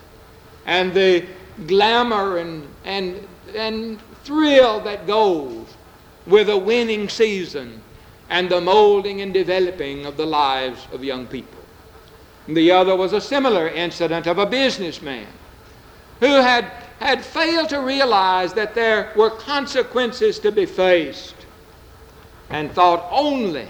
and 0.64 0.92
the 0.94 1.24
glamour 1.66 2.38
and, 2.38 2.66
and, 2.84 3.26
and 3.54 4.00
thrill 4.24 4.80
that 4.80 5.06
goes 5.06 5.66
with 6.26 6.48
a 6.48 6.56
winning 6.56 7.08
season 7.08 7.80
and 8.28 8.48
the 8.48 8.60
molding 8.60 9.20
and 9.20 9.32
developing 9.32 10.06
of 10.06 10.16
the 10.16 10.26
lives 10.26 10.86
of 10.92 11.04
young 11.04 11.26
people. 11.26 11.60
The 12.48 12.70
other 12.70 12.96
was 12.96 13.12
a 13.12 13.20
similar 13.20 13.68
incident 13.68 14.26
of 14.26 14.38
a 14.38 14.46
businessman 14.46 15.26
who 16.20 16.26
had, 16.26 16.70
had 16.98 17.24
failed 17.24 17.68
to 17.68 17.80
realize 17.80 18.54
that 18.54 18.74
there 18.74 19.12
were 19.16 19.30
consequences 19.30 20.38
to 20.38 20.50
be 20.50 20.66
faced 20.66 21.34
and 22.48 22.70
thought 22.72 23.06
only 23.10 23.68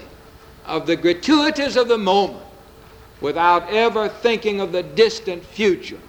of 0.65 0.85
the 0.85 0.95
gratuities 0.95 1.75
of 1.75 1.87
the 1.87 1.97
moment 1.97 2.43
without 3.21 3.67
ever 3.69 4.07
thinking 4.07 4.61
of 4.61 4.71
the 4.71 4.83
distant 4.83 5.43
future 5.43 5.99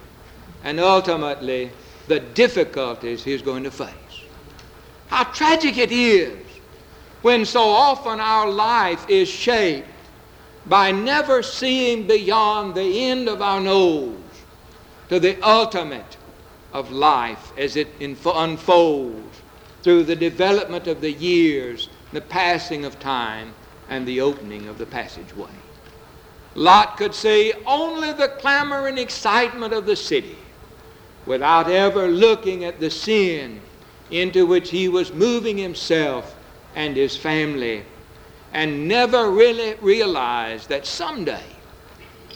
and 0.65 0.79
ultimately 0.79 1.71
the 2.07 2.21
difficulties 2.21 3.25
he's 3.25 3.43
going 3.43 3.65
to 3.65 3.71
face. 3.71 3.93
How 5.09 5.25
tragic 5.25 5.79
it 5.79 5.93
is 5.93 6.37
when 7.23 7.45
so 7.45 7.63
often 7.63 8.21
our 8.21 8.51
life 8.51 9.09
is 9.09 9.29
shaped 9.29 9.89
by 10.67 10.93
never 10.93 11.43
seeing 11.43 12.07
beyond 12.07 12.75
the 12.75 13.07
end 13.07 13.29
of 13.29 13.41
our 13.41 13.61
nose 13.61 14.15
to 15.09 15.19
the 15.19 15.41
ultimate 15.43 16.18
of 16.73 16.91
life 16.93 17.53
as 17.57 17.77
it 17.77 17.89
unfolds 18.01 19.43
through 19.83 20.05
the 20.05 20.17
development 20.17 20.87
of 20.87 21.01
the 21.01 21.13
years, 21.13 21.89
the 22.13 22.21
passing 22.21 22.85
of 22.85 22.99
time, 23.01 23.55
and 23.89 24.07
the 24.07 24.21
opening 24.21 24.69
of 24.69 24.79
the 24.79 24.87
passageway. 24.87 25.51
Lot 26.55 26.97
could 26.97 27.15
see 27.15 27.53
only 27.67 28.13
the 28.13 28.29
clamor 28.29 28.87
and 28.87 28.99
excitement 28.99 29.73
of 29.73 29.87
the 29.87 29.97
city 29.97 30.37
without 31.27 31.71
ever 31.71 32.09
looking 32.09 32.65
at 32.65 32.81
the 32.81 32.91
sin 32.91 33.61
into 34.11 34.47
which 34.47 34.71
he 34.71 34.89
was 34.89 35.13
moving 35.13 35.57
himself 35.59 36.35
and 36.75 36.97
his 36.97 37.17
family 37.17 37.85
and 38.53 38.89
never 38.89 39.31
really 39.31 39.75
realized 39.75 40.69
that 40.71 40.87
someday 40.87 41.45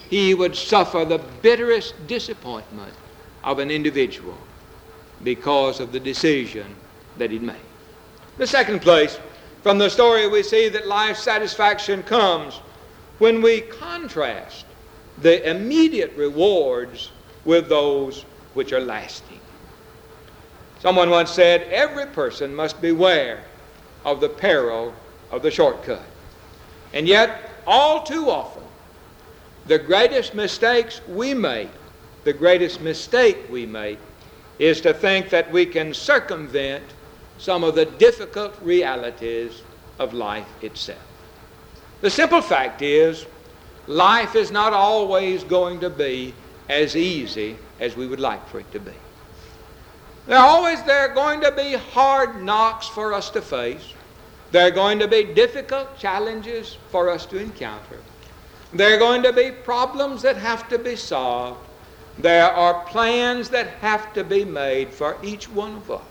he 0.08 0.34
would 0.34 0.54
suffer 0.54 1.04
the 1.04 1.18
bitterest 1.40 1.94
disappointment 2.06 2.94
of 3.44 3.58
an 3.58 3.70
individual 3.70 4.36
because 5.24 5.80
of 5.80 5.92
the 5.92 6.00
decision 6.00 6.74
that 7.18 7.30
he'd 7.30 7.42
made. 7.42 7.56
The 8.38 8.46
second 8.46 8.80
place, 8.80 9.18
from 9.62 9.78
the 9.78 9.90
story 9.90 10.28
we 10.28 10.42
see 10.42 10.68
that 10.68 10.86
life 10.86 11.16
satisfaction 11.16 12.02
comes 12.02 12.54
when 13.18 13.42
we 13.42 13.60
contrast 13.60 14.64
the 15.18 15.48
immediate 15.48 16.12
rewards 16.16 17.10
with 17.44 17.68
those 17.68 18.24
which 18.54 18.72
are 18.72 18.80
lasting. 18.80 19.38
Someone 20.80 21.10
once 21.10 21.30
said, 21.30 21.62
every 21.64 22.06
person 22.06 22.54
must 22.54 22.80
beware 22.80 23.44
of 24.04 24.20
the 24.20 24.28
peril 24.28 24.92
of 25.30 25.42
the 25.42 25.50
shortcut. 25.50 26.02
And 26.92 27.06
yet, 27.06 27.50
all 27.66 28.02
too 28.02 28.28
often, 28.28 28.64
the 29.66 29.78
greatest 29.78 30.34
mistakes 30.34 31.00
we 31.06 31.34
make, 31.34 31.70
the 32.24 32.32
greatest 32.32 32.80
mistake 32.80 33.38
we 33.50 33.66
make, 33.66 33.98
is 34.58 34.80
to 34.80 34.94
think 34.94 35.30
that 35.30 35.50
we 35.50 35.66
can 35.66 35.92
circumvent 35.92 36.84
some 37.38 37.64
of 37.64 37.74
the 37.74 37.86
difficult 37.86 38.54
realities 38.62 39.62
of 39.98 40.14
life 40.14 40.46
itself. 40.62 41.00
The 42.00 42.10
simple 42.10 42.42
fact 42.42 42.82
is, 42.82 43.26
life 43.86 44.34
is 44.36 44.50
not 44.50 44.72
always 44.72 45.44
going 45.44 45.80
to 45.80 45.90
be 45.90 46.34
as 46.68 46.96
easy 46.96 47.56
as 47.80 47.96
we 47.96 48.06
would 48.06 48.20
like 48.20 48.46
for 48.48 48.60
it 48.60 48.70
to 48.72 48.80
be. 48.80 48.92
There 50.26 50.38
are 50.38 50.46
always 50.46 50.82
there 50.84 51.00
are 51.00 51.14
going 51.14 51.40
to 51.40 51.50
be 51.50 51.72
hard 51.72 52.42
knocks 52.42 52.86
for 52.86 53.12
us 53.12 53.30
to 53.30 53.42
face. 53.42 53.92
There 54.52 54.66
are 54.66 54.70
going 54.70 54.98
to 55.00 55.08
be 55.08 55.24
difficult 55.24 55.98
challenges 55.98 56.76
for 56.90 57.10
us 57.10 57.26
to 57.26 57.38
encounter. 57.38 57.98
There 58.72 58.94
are 58.94 58.98
going 58.98 59.22
to 59.24 59.32
be 59.32 59.50
problems 59.50 60.22
that 60.22 60.36
have 60.36 60.68
to 60.68 60.78
be 60.78 60.94
solved. 60.94 61.58
There 62.18 62.50
are 62.50 62.84
plans 62.84 63.48
that 63.50 63.68
have 63.80 64.12
to 64.14 64.24
be 64.24 64.44
made 64.44 64.90
for 64.90 65.16
each 65.22 65.48
one 65.48 65.76
of 65.76 65.90
us. 65.90 66.02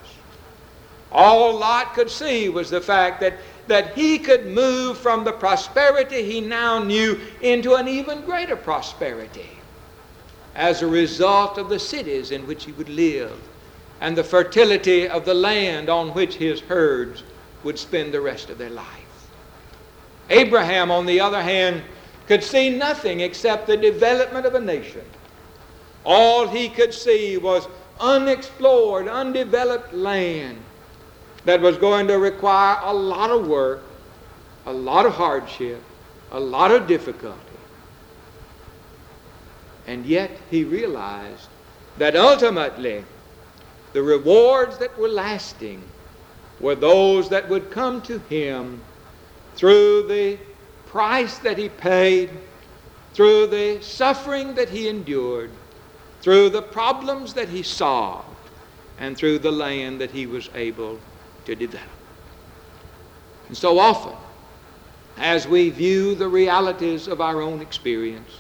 All 1.12 1.58
Lot 1.58 1.94
could 1.94 2.10
see 2.10 2.50
was 2.50 2.70
the 2.70 2.82
fact 2.82 3.20
that, 3.20 3.34
that 3.68 3.94
he 3.94 4.18
could 4.18 4.48
move 4.48 4.98
from 4.98 5.24
the 5.24 5.34
prosperity 5.34 6.24
he 6.24 6.42
now 6.42 6.80
knew 6.80 7.20
into 7.42 7.76
an 7.76 7.88
even 7.88 8.22
greater 8.22 8.56
prosperity 8.56 9.50
as 10.56 10.82
a 10.82 10.88
result 10.88 11.58
of 11.58 11.70
the 11.70 11.80
cities 11.80 12.32
in 12.32 12.48
which 12.48 12.66
he 12.66 12.72
would 12.74 12.90
live 12.90 13.38
and 14.00 14.18
the 14.18 14.24
fertility 14.24 15.08
of 15.08 15.26
the 15.26 15.34
land 15.34 15.90
on 15.90 16.10
which 16.10 16.36
his 16.36 16.62
herds 16.62 17.24
would 17.64 17.78
spend 17.78 18.14
the 18.14 18.20
rest 18.20 18.50
of 18.50 18.58
their 18.58 18.70
life. 18.70 18.88
Abraham, 20.30 20.92
on 20.92 21.06
the 21.06 21.20
other 21.20 21.42
hand, 21.42 21.84
could 22.28 22.44
see 22.44 22.70
nothing 22.70 23.20
except 23.20 23.68
the 23.68 23.78
development 23.78 24.46
of 24.46 24.56
a 24.56 24.60
nation. 24.60 25.04
All 26.06 26.48
he 26.48 26.70
could 26.70 26.94
see 26.94 27.38
was 27.38 27.68
unexplored, 28.00 29.08
undeveloped 29.08 29.94
land 29.94 30.58
that 31.46 31.62
was 31.62 31.78
going 31.78 32.08
to 32.08 32.18
require 32.18 32.78
a 32.84 32.94
lot 32.94 33.30
of 33.30 33.48
work, 33.48 33.84
a 34.66 34.74
lot 34.74 35.06
of 35.06 35.14
hardship, 35.14 35.82
a 36.32 36.40
lot 36.40 36.72
of 36.72 36.88
difficulty. 36.88 37.38
And 39.88 40.06
yet 40.06 40.32
he 40.50 40.64
realized 40.64 41.48
that 41.98 42.16
ultimately 42.16 43.04
the 43.94 44.02
rewards 44.02 44.78
that 44.78 44.98
were 44.98 45.10
lasting 45.10 45.84
were 46.60 46.76
those 46.76 47.30
that 47.30 47.50
would 47.50 47.72
come 47.72 48.02
to 48.04 48.20
him 48.20 48.82
through 49.56 50.08
the 50.08 50.38
price 50.86 51.38
that 51.40 51.58
he 51.58 51.70
paid, 51.70 52.30
through 53.14 53.48
the 53.48 53.82
suffering 53.82 54.56
that 54.56 54.70
he 54.70 54.88
endured, 54.88 55.52
through 56.22 56.50
the 56.50 56.62
problems 56.62 57.34
that 57.34 57.50
he 57.50 57.64
solved, 57.64 58.28
and 59.00 59.18
through 59.18 59.40
the 59.40 59.52
land 59.52 60.00
that 60.00 60.12
he 60.12 60.28
was 60.28 60.50
able 60.54 61.00
to 61.46 61.56
develop. 61.56 61.90
And 63.48 63.58
so 63.58 63.80
often, 63.80 64.16
as 65.18 65.48
we 65.48 65.70
view 65.70 66.16
the 66.16 66.28
realities 66.28 67.08
of 67.08 67.20
our 67.20 67.42
own 67.42 67.62
experience, 67.62 68.40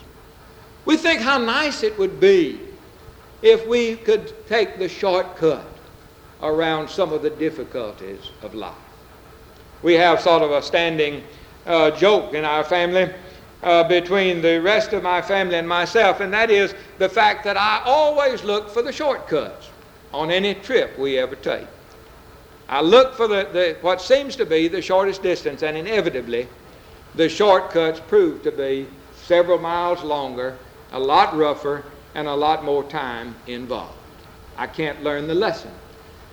we 0.85 0.97
think 0.97 1.21
how 1.21 1.37
nice 1.37 1.83
it 1.83 1.97
would 1.97 2.19
be 2.19 2.59
if 3.41 3.67
we 3.67 3.95
could 3.95 4.47
take 4.47 4.77
the 4.77 4.87
shortcut 4.87 5.65
around 6.41 6.89
some 6.89 7.11
of 7.11 7.21
the 7.23 7.29
difficulties 7.29 8.31
of 8.41 8.53
life. 8.53 8.75
We 9.81 9.95
have 9.95 10.21
sort 10.21 10.43
of 10.43 10.51
a 10.51 10.61
standing 10.61 11.23
uh, 11.65 11.91
joke 11.91 12.33
in 12.33 12.45
our 12.45 12.63
family 12.63 13.11
uh, 13.63 13.83
between 13.83 14.41
the 14.41 14.59
rest 14.59 14.93
of 14.93 15.03
my 15.03 15.21
family 15.21 15.55
and 15.55 15.67
myself, 15.67 16.19
and 16.19 16.33
that 16.33 16.49
is 16.49 16.73
the 16.97 17.09
fact 17.09 17.43
that 17.43 17.57
I 17.57 17.81
always 17.85 18.43
look 18.43 18.69
for 18.69 18.81
the 18.81 18.91
shortcuts 18.91 19.69
on 20.13 20.31
any 20.31 20.55
trip 20.55 20.97
we 20.97 21.17
ever 21.17 21.35
take. 21.35 21.67
I 22.67 22.81
look 22.81 23.15
for 23.15 23.27
the, 23.27 23.47
the, 23.51 23.77
what 23.81 24.01
seems 24.01 24.35
to 24.37 24.45
be 24.45 24.67
the 24.67 24.81
shortest 24.81 25.21
distance, 25.21 25.61
and 25.61 25.77
inevitably, 25.77 26.47
the 27.15 27.27
shortcuts 27.27 27.99
prove 27.99 28.43
to 28.43 28.51
be 28.51 28.87
several 29.15 29.59
miles 29.59 30.03
longer, 30.03 30.57
a 30.93 30.99
lot 30.99 31.35
rougher, 31.35 31.83
and 32.15 32.27
a 32.27 32.33
lot 32.33 32.63
more 32.63 32.83
time 32.83 33.35
involved. 33.47 33.97
I 34.57 34.67
can't 34.67 35.03
learn 35.03 35.27
the 35.27 35.35
lesson. 35.35 35.71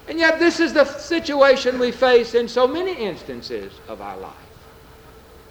And 0.09 0.19
yet, 0.19 0.39
this 0.39 0.59
is 0.59 0.73
the 0.73 0.85
situation 0.85 1.79
we 1.79 1.93
face 1.93 2.35
in 2.35 2.49
so 2.49 2.67
many 2.67 2.95
instances 2.95 3.73
of 3.89 4.01
our 4.01 4.17
life. 4.17 4.33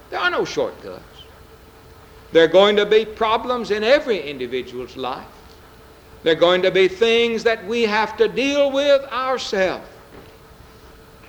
There 0.10 0.20
are 0.20 0.32
no 0.32 0.46
shortcuts. 0.46 1.17
There 2.32 2.44
are 2.44 2.50
going 2.50 2.76
to 2.76 2.86
be 2.86 3.06
problems 3.06 3.72
in 3.72 3.84
every 3.84 4.20
individual's 4.20 4.98
life. 4.98 5.26
There 6.24 6.34
are 6.34 6.40
going 6.40 6.62
to 6.64 6.72
be 6.72 6.88
things 6.88 7.44
that 7.44 7.66
we 7.66 7.84
have 7.84 8.18
to 8.18 8.28
deal 8.28 8.72
with 8.72 9.04
ourselves. 9.06 9.88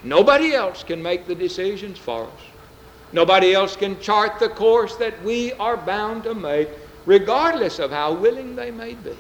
Nobody 0.03 0.55
else 0.55 0.83
can 0.83 1.03
make 1.03 1.27
the 1.27 1.35
decisions 1.35 1.99
for 1.99 2.25
us. 2.25 2.41
Nobody 3.13 3.55
else 3.55 3.77
can 3.77 4.01
chart 4.01 4.39
the 4.39 4.49
course 4.49 4.97
that 4.97 5.23
we 5.23 5.53
are 5.55 5.77
bound 5.77 6.25
to 6.25 6.35
make, 6.35 6.69
regardless 7.07 7.79
of 7.79 7.91
how 7.91 8.13
willing 8.13 8.55
they 8.55 8.71
may 8.71 8.95
be. 8.95 9.17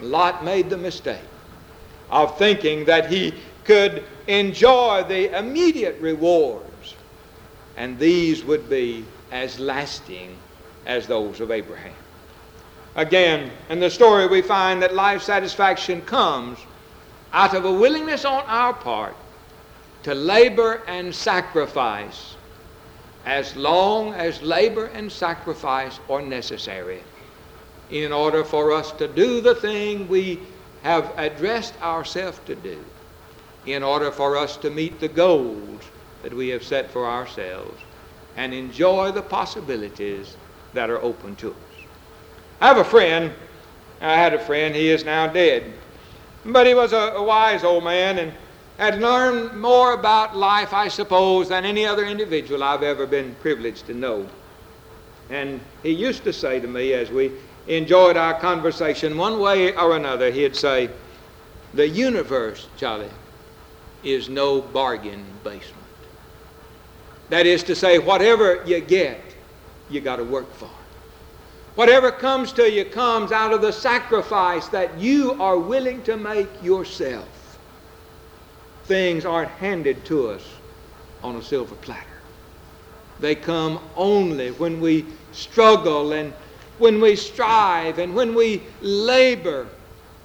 Lot 0.00 0.44
made 0.44 0.68
the 0.68 0.76
mistake 0.76 1.20
of 2.10 2.36
thinking 2.38 2.84
that 2.86 3.08
he 3.08 3.34
could 3.64 4.04
enjoy 4.26 5.04
the 5.04 5.36
immediate 5.38 6.00
rewards, 6.00 6.94
and 7.76 7.98
these 7.98 8.44
would 8.44 8.68
be 8.68 9.04
as 9.32 9.58
lasting 9.58 10.36
as 10.86 11.06
those 11.06 11.40
of 11.40 11.50
Abraham. 11.50 11.94
Again, 12.94 13.50
in 13.70 13.80
the 13.80 13.90
story, 13.90 14.26
we 14.26 14.42
find 14.42 14.82
that 14.82 14.94
life 14.94 15.22
satisfaction 15.22 16.02
comes 16.02 16.58
out 17.32 17.54
of 17.54 17.64
a 17.64 17.72
willingness 17.72 18.26
on 18.26 18.44
our 18.46 18.74
part 18.74 19.16
to 20.02 20.14
labor 20.14 20.82
and 20.86 21.14
sacrifice 21.14 22.36
as 23.24 23.56
long 23.56 24.12
as 24.14 24.42
labor 24.42 24.86
and 24.86 25.10
sacrifice 25.10 25.98
are 26.10 26.20
necessary 26.20 27.00
in 27.90 28.12
order 28.12 28.44
for 28.44 28.72
us 28.72 28.92
to 28.92 29.08
do 29.08 29.40
the 29.40 29.54
thing 29.54 30.08
we 30.08 30.40
have 30.82 31.12
addressed 31.16 31.80
ourselves 31.80 32.40
to 32.44 32.54
do, 32.56 32.84
in 33.66 33.82
order 33.82 34.10
for 34.10 34.36
us 34.36 34.56
to 34.56 34.68
meet 34.70 34.98
the 34.98 35.08
goals 35.08 35.80
that 36.22 36.34
we 36.34 36.48
have 36.48 36.64
set 36.64 36.90
for 36.90 37.06
ourselves 37.06 37.80
and 38.36 38.54
enjoy 38.54 39.12
the 39.12 39.22
possibilities 39.22 40.36
that 40.74 40.90
are 40.90 41.00
open 41.02 41.36
to 41.36 41.50
us. 41.50 41.56
I 42.60 42.68
have 42.68 42.78
a 42.78 42.84
friend, 42.84 43.32
I 44.00 44.14
had 44.14 44.34
a 44.34 44.38
friend, 44.38 44.74
he 44.74 44.88
is 44.88 45.04
now 45.04 45.26
dead, 45.26 45.72
but 46.44 46.66
he 46.66 46.74
was 46.74 46.92
a, 46.92 46.96
a 46.96 47.22
wise 47.22 47.64
old 47.64 47.84
man 47.84 48.18
and 48.18 48.32
had 48.78 49.00
learned 49.00 49.60
more 49.60 49.92
about 49.92 50.36
life, 50.36 50.72
I 50.72 50.88
suppose, 50.88 51.48
than 51.48 51.64
any 51.64 51.84
other 51.86 52.04
individual 52.04 52.62
I've 52.62 52.82
ever 52.82 53.06
been 53.06 53.34
privileged 53.36 53.86
to 53.86 53.94
know. 53.94 54.26
And 55.30 55.60
he 55.82 55.90
used 55.90 56.24
to 56.24 56.32
say 56.32 56.58
to 56.60 56.66
me 56.66 56.92
as 56.94 57.10
we 57.10 57.32
enjoyed 57.68 58.16
our 58.16 58.34
conversation, 58.34 59.16
one 59.16 59.38
way 59.38 59.74
or 59.76 59.96
another, 59.96 60.30
he'd 60.30 60.56
say, 60.56 60.90
The 61.74 61.88
universe, 61.88 62.68
Charlie, 62.76 63.08
is 64.02 64.28
no 64.28 64.60
bargain 64.60 65.24
basement. 65.44 65.81
That 67.32 67.46
is 67.46 67.62
to 67.62 67.74
say, 67.74 67.98
whatever 67.98 68.62
you 68.66 68.78
get, 68.80 69.18
you 69.88 70.02
got 70.02 70.16
to 70.16 70.22
work 70.22 70.52
for. 70.52 70.68
Whatever 71.76 72.10
comes 72.10 72.52
to 72.52 72.70
you 72.70 72.84
comes 72.84 73.32
out 73.32 73.54
of 73.54 73.62
the 73.62 73.72
sacrifice 73.72 74.68
that 74.68 74.98
you 74.98 75.42
are 75.42 75.56
willing 75.56 76.02
to 76.02 76.18
make 76.18 76.62
yourself. 76.62 77.58
Things 78.84 79.24
aren't 79.24 79.50
handed 79.52 80.04
to 80.04 80.28
us 80.28 80.46
on 81.22 81.36
a 81.36 81.42
silver 81.42 81.74
platter. 81.76 82.04
They 83.18 83.34
come 83.34 83.80
only 83.96 84.50
when 84.50 84.78
we 84.78 85.06
struggle 85.32 86.12
and 86.12 86.34
when 86.76 87.00
we 87.00 87.16
strive 87.16 87.98
and 87.98 88.14
when 88.14 88.34
we 88.34 88.62
labor 88.82 89.68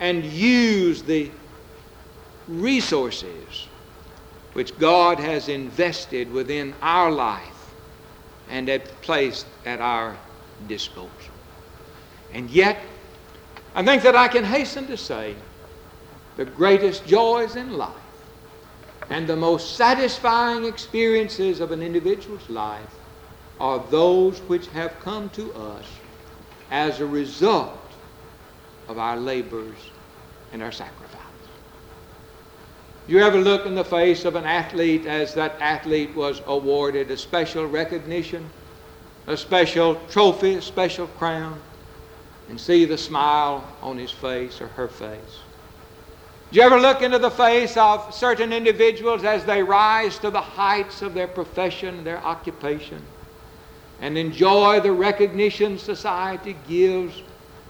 and 0.02 0.26
use 0.26 1.04
the 1.04 1.32
resources 2.50 3.67
which 4.58 4.76
God 4.80 5.20
has 5.20 5.50
invested 5.50 6.32
within 6.32 6.74
our 6.82 7.12
life 7.12 7.76
and 8.50 8.68
had 8.68 8.86
placed 9.04 9.46
at 9.68 9.80
our 9.80 10.18
disposal. 10.68 11.12
And 12.34 12.50
yet, 12.50 12.80
I 13.76 13.86
think 13.86 14.02
that 14.02 14.16
I 14.16 14.28
can 14.28 14.44
hasten 14.44 14.88
to 14.88 14.98
say 14.98 15.36
the 16.38 16.46
greatest 16.46 17.06
joys 17.06 17.56
in 17.56 17.78
life 17.78 17.94
and 19.12 19.28
the 19.28 19.36
most 19.36 19.76
satisfying 19.76 20.66
experiences 20.66 21.60
of 21.60 21.72
an 21.72 21.84
individual's 21.84 22.50
life 22.50 22.96
are 23.60 23.86
those 23.92 24.40
which 24.50 24.66
have 24.70 25.00
come 25.02 25.30
to 25.30 25.54
us 25.54 25.86
as 26.72 27.00
a 27.00 27.06
result 27.06 27.92
of 28.88 28.98
our 28.98 29.18
labors 29.18 29.78
and 30.52 30.64
our 30.64 30.72
sacrifice. 30.72 31.17
You 33.08 33.20
ever 33.20 33.40
look 33.40 33.66
in 33.66 33.76
the 33.76 33.86
face 33.86 34.26
of 34.26 34.36
an 34.36 34.44
athlete 34.44 35.06
as 35.06 35.34
that 35.36 35.56
athlete 35.62 36.14
was 36.14 36.42
awarded 36.46 37.10
a 37.10 37.16
special 37.16 37.66
recognition, 37.66 38.50
a 39.28 39.38
special 39.38 39.96
trophy, 40.10 40.56
a 40.56 40.62
special 40.62 41.08
crown, 41.08 41.58
and 42.50 42.60
see 42.60 42.84
the 42.84 42.98
smile 42.98 43.64
on 43.82 43.98
his 43.98 44.12
face 44.12 44.60
or 44.60 44.68
her 44.68 44.90
face? 44.90 45.40
Do 46.52 46.60
you 46.60 46.66
ever 46.66 46.80
look 46.80 47.02
into 47.02 47.18
the 47.18 47.32
face 47.32 47.78
of 47.78 48.14
certain 48.14 48.52
individuals 48.52 49.24
as 49.24 49.46
they 49.46 49.64
rise 49.64 50.20
to 50.20 50.30
the 50.30 50.42
heights 50.42 51.02
of 51.02 51.14
their 51.14 51.28
profession, 51.28 52.04
their 52.04 52.20
occupation, 52.20 53.02
and 54.02 54.18
enjoy 54.18 54.82
the 54.82 54.92
recognition 54.92 55.78
society 55.78 56.58
gives 56.68 57.22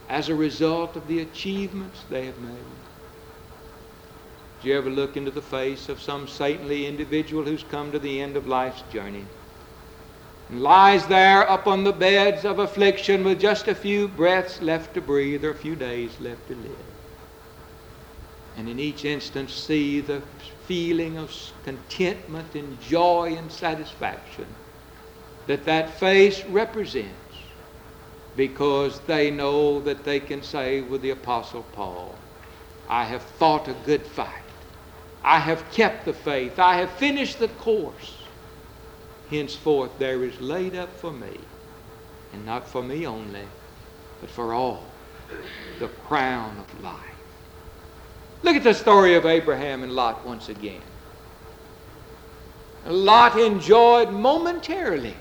as 0.10 0.30
a 0.30 0.36
result 0.36 0.96
of 0.96 1.08
the 1.08 1.20
achievements 1.22 2.04
they 2.10 2.26
have 2.26 2.40
made? 2.40 2.67
Do 4.62 4.70
you 4.70 4.78
ever 4.78 4.90
look 4.90 5.16
into 5.16 5.30
the 5.30 5.42
face 5.42 5.88
of 5.88 6.02
some 6.02 6.28
saintly 6.28 6.88
individual 6.88 7.44
who's 7.44 7.64
come 7.64 7.92
to 7.92 8.00
the 8.00 8.20
end 8.20 8.36
of 8.36 8.48
life's 8.48 8.82
journey 8.92 9.26
and 10.50 10.64
lies 10.64 11.06
there 11.08 11.42
upon 11.44 11.84
the 11.84 11.94
beds 11.94 12.44
of 12.44 12.58
affliction 12.58 13.24
with 13.24 13.40
just 13.40 13.68
a 13.68 13.76
few 13.76 14.08
breaths 14.08 14.62
left 14.62 14.96
to 14.96 15.02
breathe 15.02 15.46
or 15.46 15.52
a 15.52 15.56
few 15.56 15.76
days 15.76 16.10
left 16.20 16.48
to 16.48 16.56
live? 16.56 16.86
And 18.58 18.68
in 18.68 18.80
each 18.80 19.06
instance 19.06 19.54
see 19.54 20.00
the 20.00 20.22
feeling 20.66 21.18
of 21.18 21.32
contentment 21.64 22.56
and 22.56 22.82
joy 22.82 23.36
and 23.38 23.52
satisfaction 23.52 24.48
that 25.46 25.66
that 25.66 26.00
face 26.00 26.44
represents 26.46 27.12
because 28.36 29.00
they 29.02 29.30
know 29.30 29.80
that 29.82 30.04
they 30.04 30.20
can 30.20 30.42
say 30.42 30.82
with 30.82 31.02
the 31.02 31.12
Apostle 31.12 31.66
Paul, 31.74 32.16
I 32.90 33.04
have 33.04 33.22
fought 33.22 33.68
a 33.68 33.76
good 33.86 34.02
fight. 34.02 34.47
I 35.28 35.40
have 35.40 35.70
kept 35.74 36.06
the 36.06 36.14
faith. 36.14 36.58
I 36.58 36.76
have 36.76 36.90
finished 36.90 37.40
the 37.40 37.50
course. 37.50 38.16
Henceforth 39.30 40.00
there 40.00 40.24
is 40.24 40.40
laid 40.40 40.74
up 40.74 40.90
for 40.90 41.12
me, 41.12 41.38
and 42.32 42.46
not 42.46 42.66
for 42.66 42.82
me 42.82 43.06
only, 43.06 43.44
but 44.22 44.30
for 44.30 44.54
all, 44.54 44.86
the 45.80 45.90
crown 46.08 46.56
of 46.58 46.82
life. 46.82 46.96
Look 48.44 48.56
at 48.56 48.64
the 48.64 48.74
story 48.74 49.16
of 49.16 49.26
Abraham 49.26 49.84
and 49.84 49.92
Lot 49.92 50.26
once 50.26 50.48
again. 50.48 50.82
Lot 52.86 53.38
enjoyed 53.38 54.12
momentarily 54.12 55.18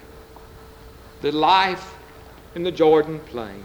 the 1.21 1.33
life 1.33 1.97
in 2.55 2.63
the 2.63 2.71
Jordan 2.71 3.19
plain. 3.27 3.65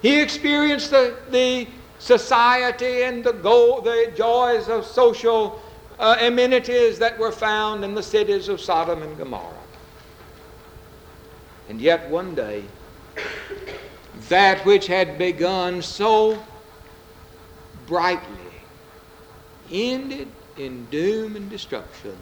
He 0.00 0.18
experienced 0.18 0.92
the, 0.92 1.14
the 1.30 1.68
society 2.06 3.02
and 3.02 3.24
the, 3.24 3.32
the 3.32 4.12
joys 4.16 4.68
of 4.68 4.86
social 4.86 5.60
uh, 5.98 6.16
amenities 6.20 7.00
that 7.00 7.18
were 7.18 7.32
found 7.32 7.84
in 7.84 7.94
the 7.94 8.02
cities 8.02 8.48
of 8.48 8.60
Sodom 8.60 9.02
and 9.02 9.18
Gomorrah. 9.18 9.52
And 11.68 11.80
yet 11.80 12.08
one 12.08 12.36
day, 12.36 12.62
that 14.28 14.64
which 14.64 14.86
had 14.86 15.18
begun 15.18 15.82
so 15.82 16.40
brightly 17.86 18.52
ended 19.72 20.28
in 20.56 20.86
doom 20.86 21.34
and 21.34 21.50
destruction. 21.50 22.16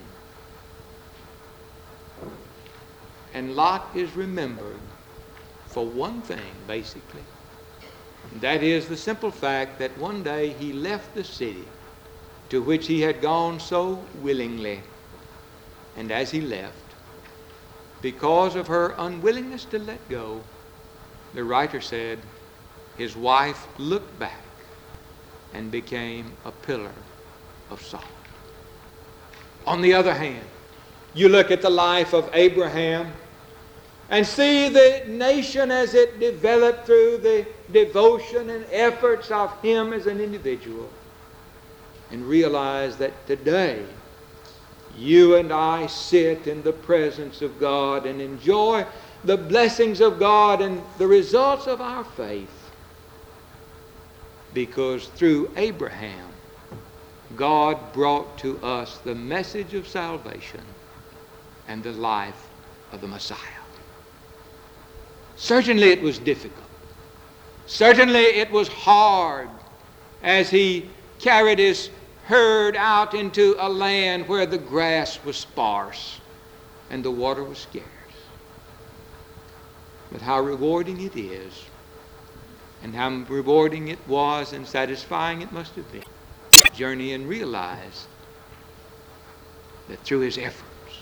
And 3.34 3.54
Lot 3.54 3.90
is 3.94 4.16
remembered 4.16 4.80
for 5.66 5.84
one 5.84 6.22
thing, 6.22 6.52
basically. 6.66 7.20
That 8.40 8.62
is 8.62 8.88
the 8.88 8.96
simple 8.96 9.30
fact 9.30 9.78
that 9.78 9.96
one 9.98 10.22
day 10.22 10.50
he 10.50 10.72
left 10.72 11.14
the 11.14 11.24
city 11.24 11.64
to 12.50 12.60
which 12.60 12.86
he 12.86 13.00
had 13.00 13.22
gone 13.22 13.60
so 13.60 14.04
willingly. 14.22 14.80
And 15.96 16.10
as 16.10 16.30
he 16.30 16.40
left, 16.40 16.74
because 18.02 18.56
of 18.56 18.66
her 18.66 18.94
unwillingness 18.98 19.64
to 19.66 19.78
let 19.78 20.08
go, 20.08 20.42
the 21.34 21.44
writer 21.44 21.80
said, 21.80 22.18
his 22.98 23.16
wife 23.16 23.66
looked 23.78 24.18
back 24.18 24.42
and 25.54 25.70
became 25.70 26.32
a 26.44 26.50
pillar 26.50 26.92
of 27.70 27.80
salt. 27.80 28.04
On 29.66 29.80
the 29.80 29.94
other 29.94 30.14
hand, 30.14 30.44
you 31.14 31.28
look 31.28 31.50
at 31.50 31.62
the 31.62 31.70
life 31.70 32.12
of 32.12 32.28
Abraham 32.34 33.12
and 34.10 34.26
see 34.26 34.68
the 34.68 35.04
nation 35.06 35.70
as 35.70 35.94
it 35.94 36.20
developed 36.20 36.86
through 36.86 37.18
the 37.18 37.46
devotion 37.72 38.50
and 38.50 38.66
efforts 38.70 39.30
of 39.30 39.60
him 39.62 39.92
as 39.92 40.06
an 40.06 40.20
individual 40.20 40.88
and 42.10 42.24
realize 42.28 42.96
that 42.98 43.26
today 43.26 43.84
you 44.96 45.36
and 45.36 45.52
I 45.52 45.86
sit 45.86 46.46
in 46.46 46.62
the 46.62 46.72
presence 46.72 47.42
of 47.42 47.58
God 47.58 48.06
and 48.06 48.20
enjoy 48.20 48.86
the 49.24 49.36
blessings 49.36 50.00
of 50.00 50.18
God 50.18 50.60
and 50.60 50.82
the 50.98 51.06
results 51.06 51.66
of 51.66 51.80
our 51.80 52.04
faith 52.04 52.70
because 54.52 55.06
through 55.08 55.50
Abraham 55.56 56.28
God 57.36 57.92
brought 57.92 58.38
to 58.38 58.58
us 58.62 58.98
the 58.98 59.14
message 59.14 59.74
of 59.74 59.88
salvation 59.88 60.60
and 61.66 61.82
the 61.82 61.92
life 61.92 62.48
of 62.92 63.00
the 63.00 63.08
Messiah. 63.08 63.38
Certainly 65.36 65.90
it 65.90 66.02
was 66.02 66.18
difficult. 66.18 66.63
Certainly 67.66 68.20
it 68.20 68.50
was 68.50 68.68
hard 68.68 69.48
as 70.22 70.50
he 70.50 70.90
carried 71.18 71.58
his 71.58 71.90
herd 72.26 72.76
out 72.76 73.14
into 73.14 73.56
a 73.58 73.68
land 73.68 74.28
where 74.28 74.46
the 74.46 74.58
grass 74.58 75.18
was 75.24 75.36
sparse 75.36 76.20
and 76.90 77.04
the 77.04 77.10
water 77.10 77.42
was 77.42 77.58
scarce. 77.58 77.84
But 80.12 80.22
how 80.22 80.40
rewarding 80.40 81.00
it 81.00 81.16
is, 81.16 81.64
and 82.82 82.94
how 82.94 83.10
rewarding 83.28 83.88
it 83.88 83.98
was 84.06 84.52
and 84.52 84.66
satisfying 84.66 85.42
it 85.42 85.50
must 85.52 85.74
have 85.74 85.90
been 85.90 86.04
journey 86.74 87.12
and 87.12 87.28
realize 87.28 88.06
that 89.88 90.00
through 90.00 90.20
his 90.20 90.38
efforts, 90.38 90.98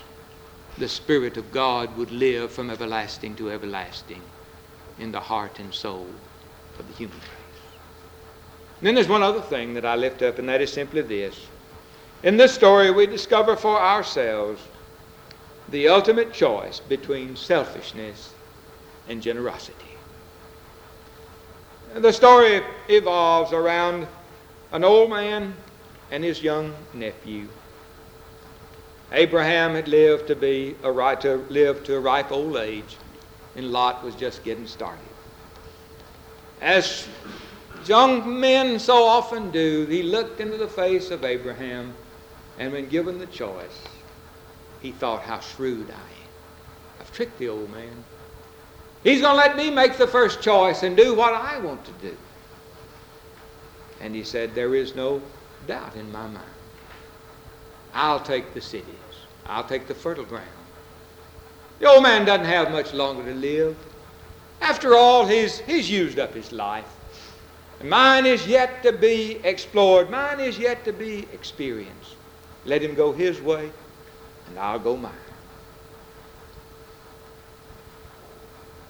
the 0.77 0.87
Spirit 0.87 1.35
of 1.37 1.51
God 1.51 1.95
would 1.97 2.11
live 2.11 2.51
from 2.51 2.69
everlasting 2.69 3.35
to 3.35 3.51
everlasting 3.51 4.21
in 4.99 5.11
the 5.11 5.19
heart 5.19 5.59
and 5.59 5.73
soul 5.73 6.07
of 6.79 6.87
the 6.87 6.93
human 6.93 7.17
race. 7.17 7.27
And 8.79 8.87
then 8.87 8.95
there's 8.95 9.07
one 9.07 9.23
other 9.23 9.41
thing 9.41 9.73
that 9.75 9.85
I 9.85 9.95
lift 9.95 10.21
up, 10.21 10.39
and 10.39 10.49
that 10.49 10.61
is 10.61 10.71
simply 10.71 11.01
this. 11.01 11.47
In 12.23 12.37
this 12.37 12.53
story, 12.53 12.91
we 12.91 13.05
discover 13.05 13.55
for 13.55 13.79
ourselves 13.79 14.61
the 15.69 15.87
ultimate 15.87 16.33
choice 16.33 16.79
between 16.79 17.35
selfishness 17.35 18.33
and 19.07 19.21
generosity. 19.21 19.77
The 21.95 22.11
story 22.11 22.61
evolves 22.89 23.53
around 23.53 24.07
an 24.71 24.83
old 24.83 25.09
man 25.09 25.53
and 26.11 26.23
his 26.23 26.41
young 26.41 26.73
nephew. 26.93 27.47
Abraham 29.11 29.75
had 29.75 29.87
lived 29.87 30.27
to 30.27 30.35
be 30.35 30.75
a 30.83 30.91
right 30.91 31.19
to 31.21 31.45
live 31.49 31.83
to 31.83 31.95
a 31.95 31.99
ripe 31.99 32.31
old 32.31 32.57
age, 32.57 32.97
and 33.55 33.71
Lot 33.71 34.03
was 34.03 34.15
just 34.15 34.43
getting 34.43 34.65
started. 34.65 35.12
As 36.63 37.05
young 37.85 38.39
men 38.39 38.79
so 38.79 39.03
often 39.03 39.51
do, 39.51 39.85
he 39.85 40.01
looked 40.01 40.39
into 40.39 40.55
the 40.55 40.67
face 40.67 41.11
of 41.11 41.25
Abraham, 41.25 41.93
and 42.57 42.71
when 42.71 42.87
given 42.87 43.19
the 43.19 43.25
choice, 43.25 43.83
he 44.81 44.93
thought, 44.93 45.23
How 45.23 45.41
shrewd 45.41 45.91
I 45.91 45.93
am. 45.93 46.29
I've 47.01 47.11
tricked 47.11 47.37
the 47.37 47.49
old 47.49 47.69
man. 47.69 48.05
He's 49.03 49.19
going 49.19 49.33
to 49.33 49.37
let 49.37 49.57
me 49.57 49.71
make 49.71 49.97
the 49.97 50.07
first 50.07 50.41
choice 50.41 50.83
and 50.83 50.95
do 50.95 51.13
what 51.13 51.33
I 51.33 51.59
want 51.59 51.83
to 51.83 51.91
do. 52.01 52.15
And 53.99 54.15
he 54.15 54.23
said, 54.23 54.55
There 54.55 54.73
is 54.73 54.95
no 54.95 55.21
doubt 55.67 55.97
in 55.97 56.09
my 56.13 56.27
mind. 56.27 56.45
I'll 57.93 58.21
take 58.21 58.53
the 58.53 58.61
cities. 58.61 58.87
I'll 59.45 59.65
take 59.65 59.87
the 59.87 59.93
fertile 59.93 60.23
ground. 60.23 60.47
The 61.79 61.89
old 61.89 62.03
man 62.03 62.23
doesn't 62.25 62.45
have 62.45 62.71
much 62.71 62.93
longer 62.93 63.25
to 63.25 63.33
live. 63.33 63.75
After 64.63 64.95
all, 64.95 65.25
he's, 65.25 65.59
he's 65.59 65.91
used 65.91 66.17
up 66.17 66.33
his 66.33 66.53
life. 66.53 66.87
Mine 67.83 68.25
is 68.25 68.47
yet 68.47 68.81
to 68.83 68.93
be 68.93 69.41
explored. 69.43 70.09
Mine 70.09 70.39
is 70.39 70.57
yet 70.57 70.85
to 70.85 70.93
be 70.93 71.27
experienced. 71.33 72.15
Let 72.65 72.81
him 72.81 72.95
go 72.95 73.11
his 73.11 73.41
way, 73.41 73.69
and 74.47 74.57
I'll 74.57 74.79
go 74.79 74.95
mine. 74.95 75.11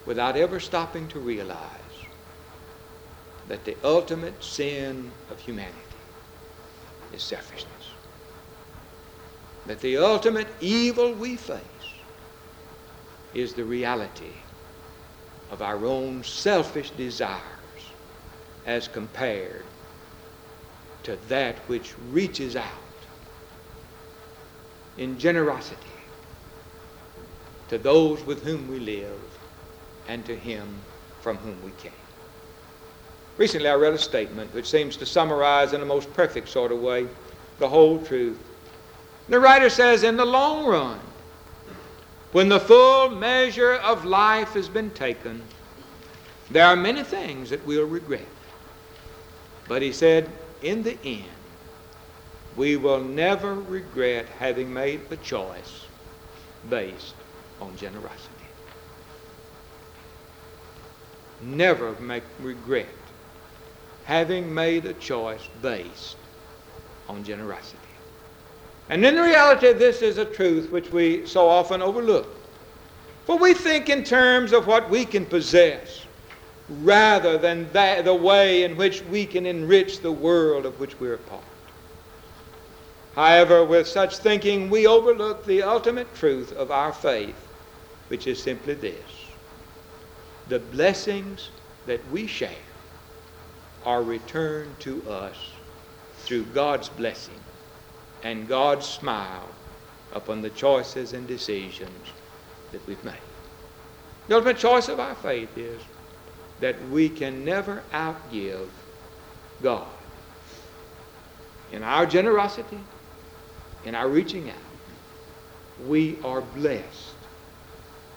Without 0.05 0.37
ever 0.37 0.59
stopping 0.59 1.07
to 1.07 1.19
realize 1.19 1.57
that 3.47 3.65
the 3.65 3.75
ultimate 3.83 4.43
sin 4.43 5.11
of 5.31 5.39
humanity 5.39 5.73
is 7.15 7.23
selfishness. 7.23 7.89
That 9.65 9.79
the 9.79 9.97
ultimate 9.97 10.49
evil 10.61 11.13
we 11.13 11.35
face 11.35 11.59
is 13.33 13.55
the 13.55 13.63
reality 13.63 14.33
of 15.51 15.61
our 15.61 15.85
own 15.85 16.23
selfish 16.23 16.89
desires 16.91 17.41
as 18.65 18.87
compared 18.87 19.65
to 21.03 21.17
that 21.27 21.57
which 21.67 21.93
reaches 22.11 22.55
out 22.55 22.67
in 24.97 25.17
generosity 25.19 25.77
to 27.69 27.77
those 27.77 28.23
with 28.25 28.43
whom 28.43 28.69
we 28.69 28.79
live 28.79 29.19
and 30.07 30.25
to 30.25 30.35
him 30.35 30.67
from 31.21 31.37
whom 31.37 31.55
we 31.63 31.71
came. 31.71 31.91
Recently, 33.37 33.67
I 33.67 33.75
read 33.75 33.93
a 33.93 33.97
statement 33.97 34.53
which 34.53 34.69
seems 34.69 34.95
to 34.97 35.05
summarize 35.05 35.73
in 35.73 35.81
a 35.81 35.85
most 35.85 36.13
perfect 36.13 36.49
sort 36.49 36.71
of 36.71 36.79
way 36.81 37.07
the 37.59 37.67
whole 37.67 37.99
truth. 37.99 38.37
The 39.27 39.39
writer 39.39 39.69
says, 39.69 40.03
in 40.03 40.17
the 40.17 40.25
long 40.25 40.65
run, 40.65 40.99
when 42.33 42.49
the 42.49 42.59
full 42.59 43.09
measure 43.11 43.75
of 43.75 44.05
life 44.05 44.53
has 44.53 44.67
been 44.67 44.89
taken, 44.91 45.41
there 46.49 46.65
are 46.65 46.75
many 46.75 47.03
things 47.03 47.51
that 47.51 47.65
we'll 47.65 47.85
regret. 47.85 48.25
But 49.67 49.81
he 49.81 49.93
said, 49.93 50.29
in 50.61 50.83
the 50.83 50.97
end, 51.05 51.25
we 52.55 52.75
will 52.75 53.03
never 53.03 53.55
regret 53.55 54.25
having 54.39 54.73
made 54.73 55.01
a 55.11 55.17
choice 55.17 55.85
based 56.69 57.15
on 57.61 57.75
generosity. 57.77 58.29
Never 61.41 61.93
make 61.99 62.23
regret 62.39 62.87
having 64.05 64.53
made 64.53 64.85
a 64.85 64.93
choice 64.93 65.47
based 65.61 66.17
on 67.07 67.23
generosity. 67.23 67.77
And 68.89 69.05
in 69.05 69.15
reality, 69.15 69.73
this 69.73 70.01
is 70.01 70.17
a 70.17 70.25
truth 70.25 70.71
which 70.71 70.91
we 70.91 71.25
so 71.25 71.47
often 71.47 71.81
overlook. 71.81 72.27
For 73.25 73.37
we 73.37 73.53
think 73.53 73.89
in 73.89 74.03
terms 74.03 74.51
of 74.51 74.67
what 74.67 74.89
we 74.89 75.05
can 75.05 75.25
possess 75.25 76.05
rather 76.69 77.37
than 77.37 77.71
that, 77.73 78.05
the 78.05 78.13
way 78.13 78.63
in 78.63 78.75
which 78.75 79.01
we 79.03 79.25
can 79.25 79.45
enrich 79.45 80.01
the 80.01 80.11
world 80.11 80.65
of 80.65 80.79
which 80.79 80.99
we're 80.99 81.15
a 81.15 81.17
part. 81.17 81.43
However, 83.15 83.63
with 83.63 83.87
such 83.87 84.17
thinking, 84.17 84.69
we 84.69 84.87
overlook 84.87 85.45
the 85.45 85.61
ultimate 85.63 86.13
truth 86.15 86.51
of 86.53 86.71
our 86.71 86.91
faith, 86.91 87.35
which 88.07 88.27
is 88.27 88.41
simply 88.41 88.73
this 88.73 89.23
the 90.49 90.59
blessings 90.59 91.49
that 91.85 92.01
we 92.11 92.27
share 92.27 92.49
are 93.85 94.03
returned 94.03 94.77
to 94.81 95.01
us 95.09 95.37
through 96.19 96.43
God's 96.45 96.89
blessing 96.89 97.39
and 98.23 98.47
God's 98.47 98.85
smile 98.85 99.47
upon 100.13 100.41
the 100.41 100.49
choices 100.49 101.13
and 101.13 101.27
decisions 101.27 102.07
that 102.71 102.85
we've 102.87 103.03
made. 103.03 103.15
The 104.27 104.35
ultimate 104.35 104.57
choice 104.57 104.87
of 104.87 104.99
our 104.99 105.15
faith 105.15 105.57
is 105.57 105.81
that 106.59 106.75
we 106.89 107.09
can 107.09 107.43
never 107.43 107.83
outgive 107.91 108.67
God 109.61 109.87
in 111.71 111.83
our 111.83 112.05
generosity, 112.05 112.79
in 113.83 113.95
our 113.95 114.07
reaching 114.07 114.49
out. 114.49 115.87
We 115.87 116.17
are 116.23 116.41
blessed 116.41 117.15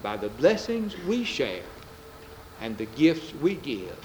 by 0.02 0.16
the 0.16 0.28
blessings 0.28 0.96
we 1.08 1.24
share 1.24 1.62
and 2.60 2.76
the 2.78 2.86
gifts 2.86 3.34
we 3.34 3.54
give 3.54 3.98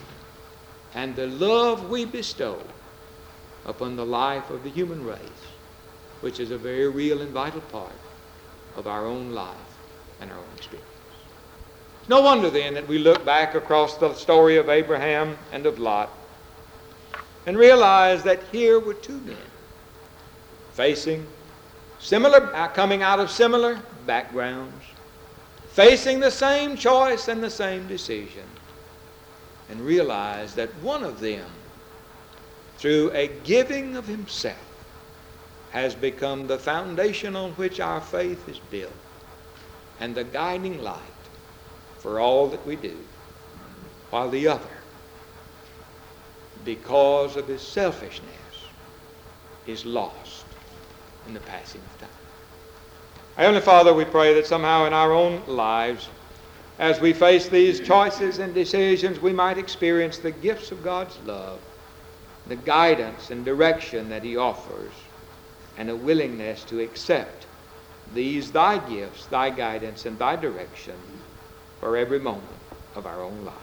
and 0.95 1.15
the 1.15 1.27
love 1.27 1.89
we 1.89 2.05
bestow 2.05 2.61
upon 3.65 3.95
the 3.95 4.05
life 4.05 4.49
of 4.49 4.63
the 4.63 4.69
human 4.69 5.05
race, 5.05 5.19
which 6.21 6.39
is 6.39 6.51
a 6.51 6.57
very 6.57 6.87
real 6.87 7.21
and 7.21 7.31
vital 7.31 7.61
part 7.61 7.91
of 8.75 8.87
our 8.87 9.05
own 9.05 9.31
life 9.31 9.55
and 10.19 10.31
our 10.31 10.37
own 10.37 10.45
experience. 10.55 10.87
No 12.07 12.21
wonder 12.21 12.49
then 12.49 12.73
that 12.75 12.87
we 12.87 12.97
look 12.97 13.25
back 13.25 13.55
across 13.55 13.97
the 13.97 14.13
story 14.13 14.57
of 14.57 14.69
Abraham 14.69 15.37
and 15.51 15.65
of 15.65 15.79
Lot 15.79 16.09
and 17.45 17.57
realize 17.57 18.23
that 18.23 18.41
here 18.51 18.79
were 18.79 18.93
two 18.93 19.19
men 19.21 19.37
facing 20.73 21.25
similar, 21.99 22.53
uh, 22.55 22.67
coming 22.69 23.01
out 23.01 23.19
of 23.19 23.29
similar 23.29 23.79
backgrounds, 24.05 24.83
facing 25.69 26.19
the 26.19 26.31
same 26.31 26.75
choice 26.75 27.27
and 27.27 27.43
the 27.43 27.49
same 27.49 27.87
decision, 27.87 28.45
and 29.69 29.79
realize 29.81 30.55
that 30.55 30.69
one 30.81 31.03
of 31.03 31.19
them, 31.19 31.45
through 32.77 33.11
a 33.13 33.27
giving 33.43 33.95
of 33.95 34.07
himself, 34.07 34.57
has 35.71 35.95
become 35.95 36.47
the 36.47 36.59
foundation 36.59 37.35
on 37.35 37.51
which 37.51 37.79
our 37.79 38.01
faith 38.01 38.47
is 38.47 38.59
built 38.69 38.91
and 39.99 40.15
the 40.15 40.23
guiding 40.23 40.81
light 40.81 40.99
for 41.99 42.19
all 42.19 42.47
that 42.47 42.65
we 42.65 42.75
do, 42.75 42.97
while 44.09 44.29
the 44.29 44.47
other, 44.47 44.65
because 46.65 47.37
of 47.37 47.47
his 47.47 47.61
selfishness, 47.61 48.27
is 49.67 49.85
lost 49.85 50.45
in 51.27 51.33
the 51.33 51.39
passing 51.41 51.81
of 51.81 52.01
time. 52.01 52.09
Heavenly 53.37 53.61
Father, 53.61 53.93
we 53.93 54.05
pray 54.05 54.33
that 54.33 54.47
somehow 54.47 54.85
in 54.85 54.93
our 54.93 55.13
own 55.13 55.41
lives, 55.47 56.09
as 56.79 56.99
we 56.99 57.13
face 57.13 57.47
these 57.47 57.79
choices 57.79 58.39
and 58.39 58.53
decisions, 58.53 59.19
we 59.19 59.31
might 59.31 59.59
experience 59.59 60.17
the 60.17 60.31
gifts 60.31 60.71
of 60.71 60.83
God's 60.83 61.17
love, 61.25 61.59
the 62.47 62.55
guidance 62.55 63.29
and 63.29 63.45
direction 63.45 64.09
that 64.09 64.23
He 64.23 64.35
offers, 64.35 64.91
and 65.77 65.89
a 65.89 65.95
willingness 65.95 66.63
to 66.65 66.79
accept 66.79 67.45
these 68.13 68.51
Thy 68.51 68.77
gifts, 68.89 69.25
Thy 69.27 69.49
guidance, 69.49 70.05
and 70.05 70.17
Thy 70.19 70.35
direction 70.35 70.93
for 71.79 71.95
every 71.97 72.19
moment 72.19 72.47
of 72.95 73.05
our 73.05 73.21
own 73.23 73.45
life. 73.45 73.55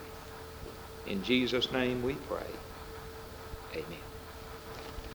In 1.07 1.23
Jesus' 1.23 1.73
name 1.73 2.03
we 2.03 2.15
pray. 2.15 2.51
Amen. 3.75 4.08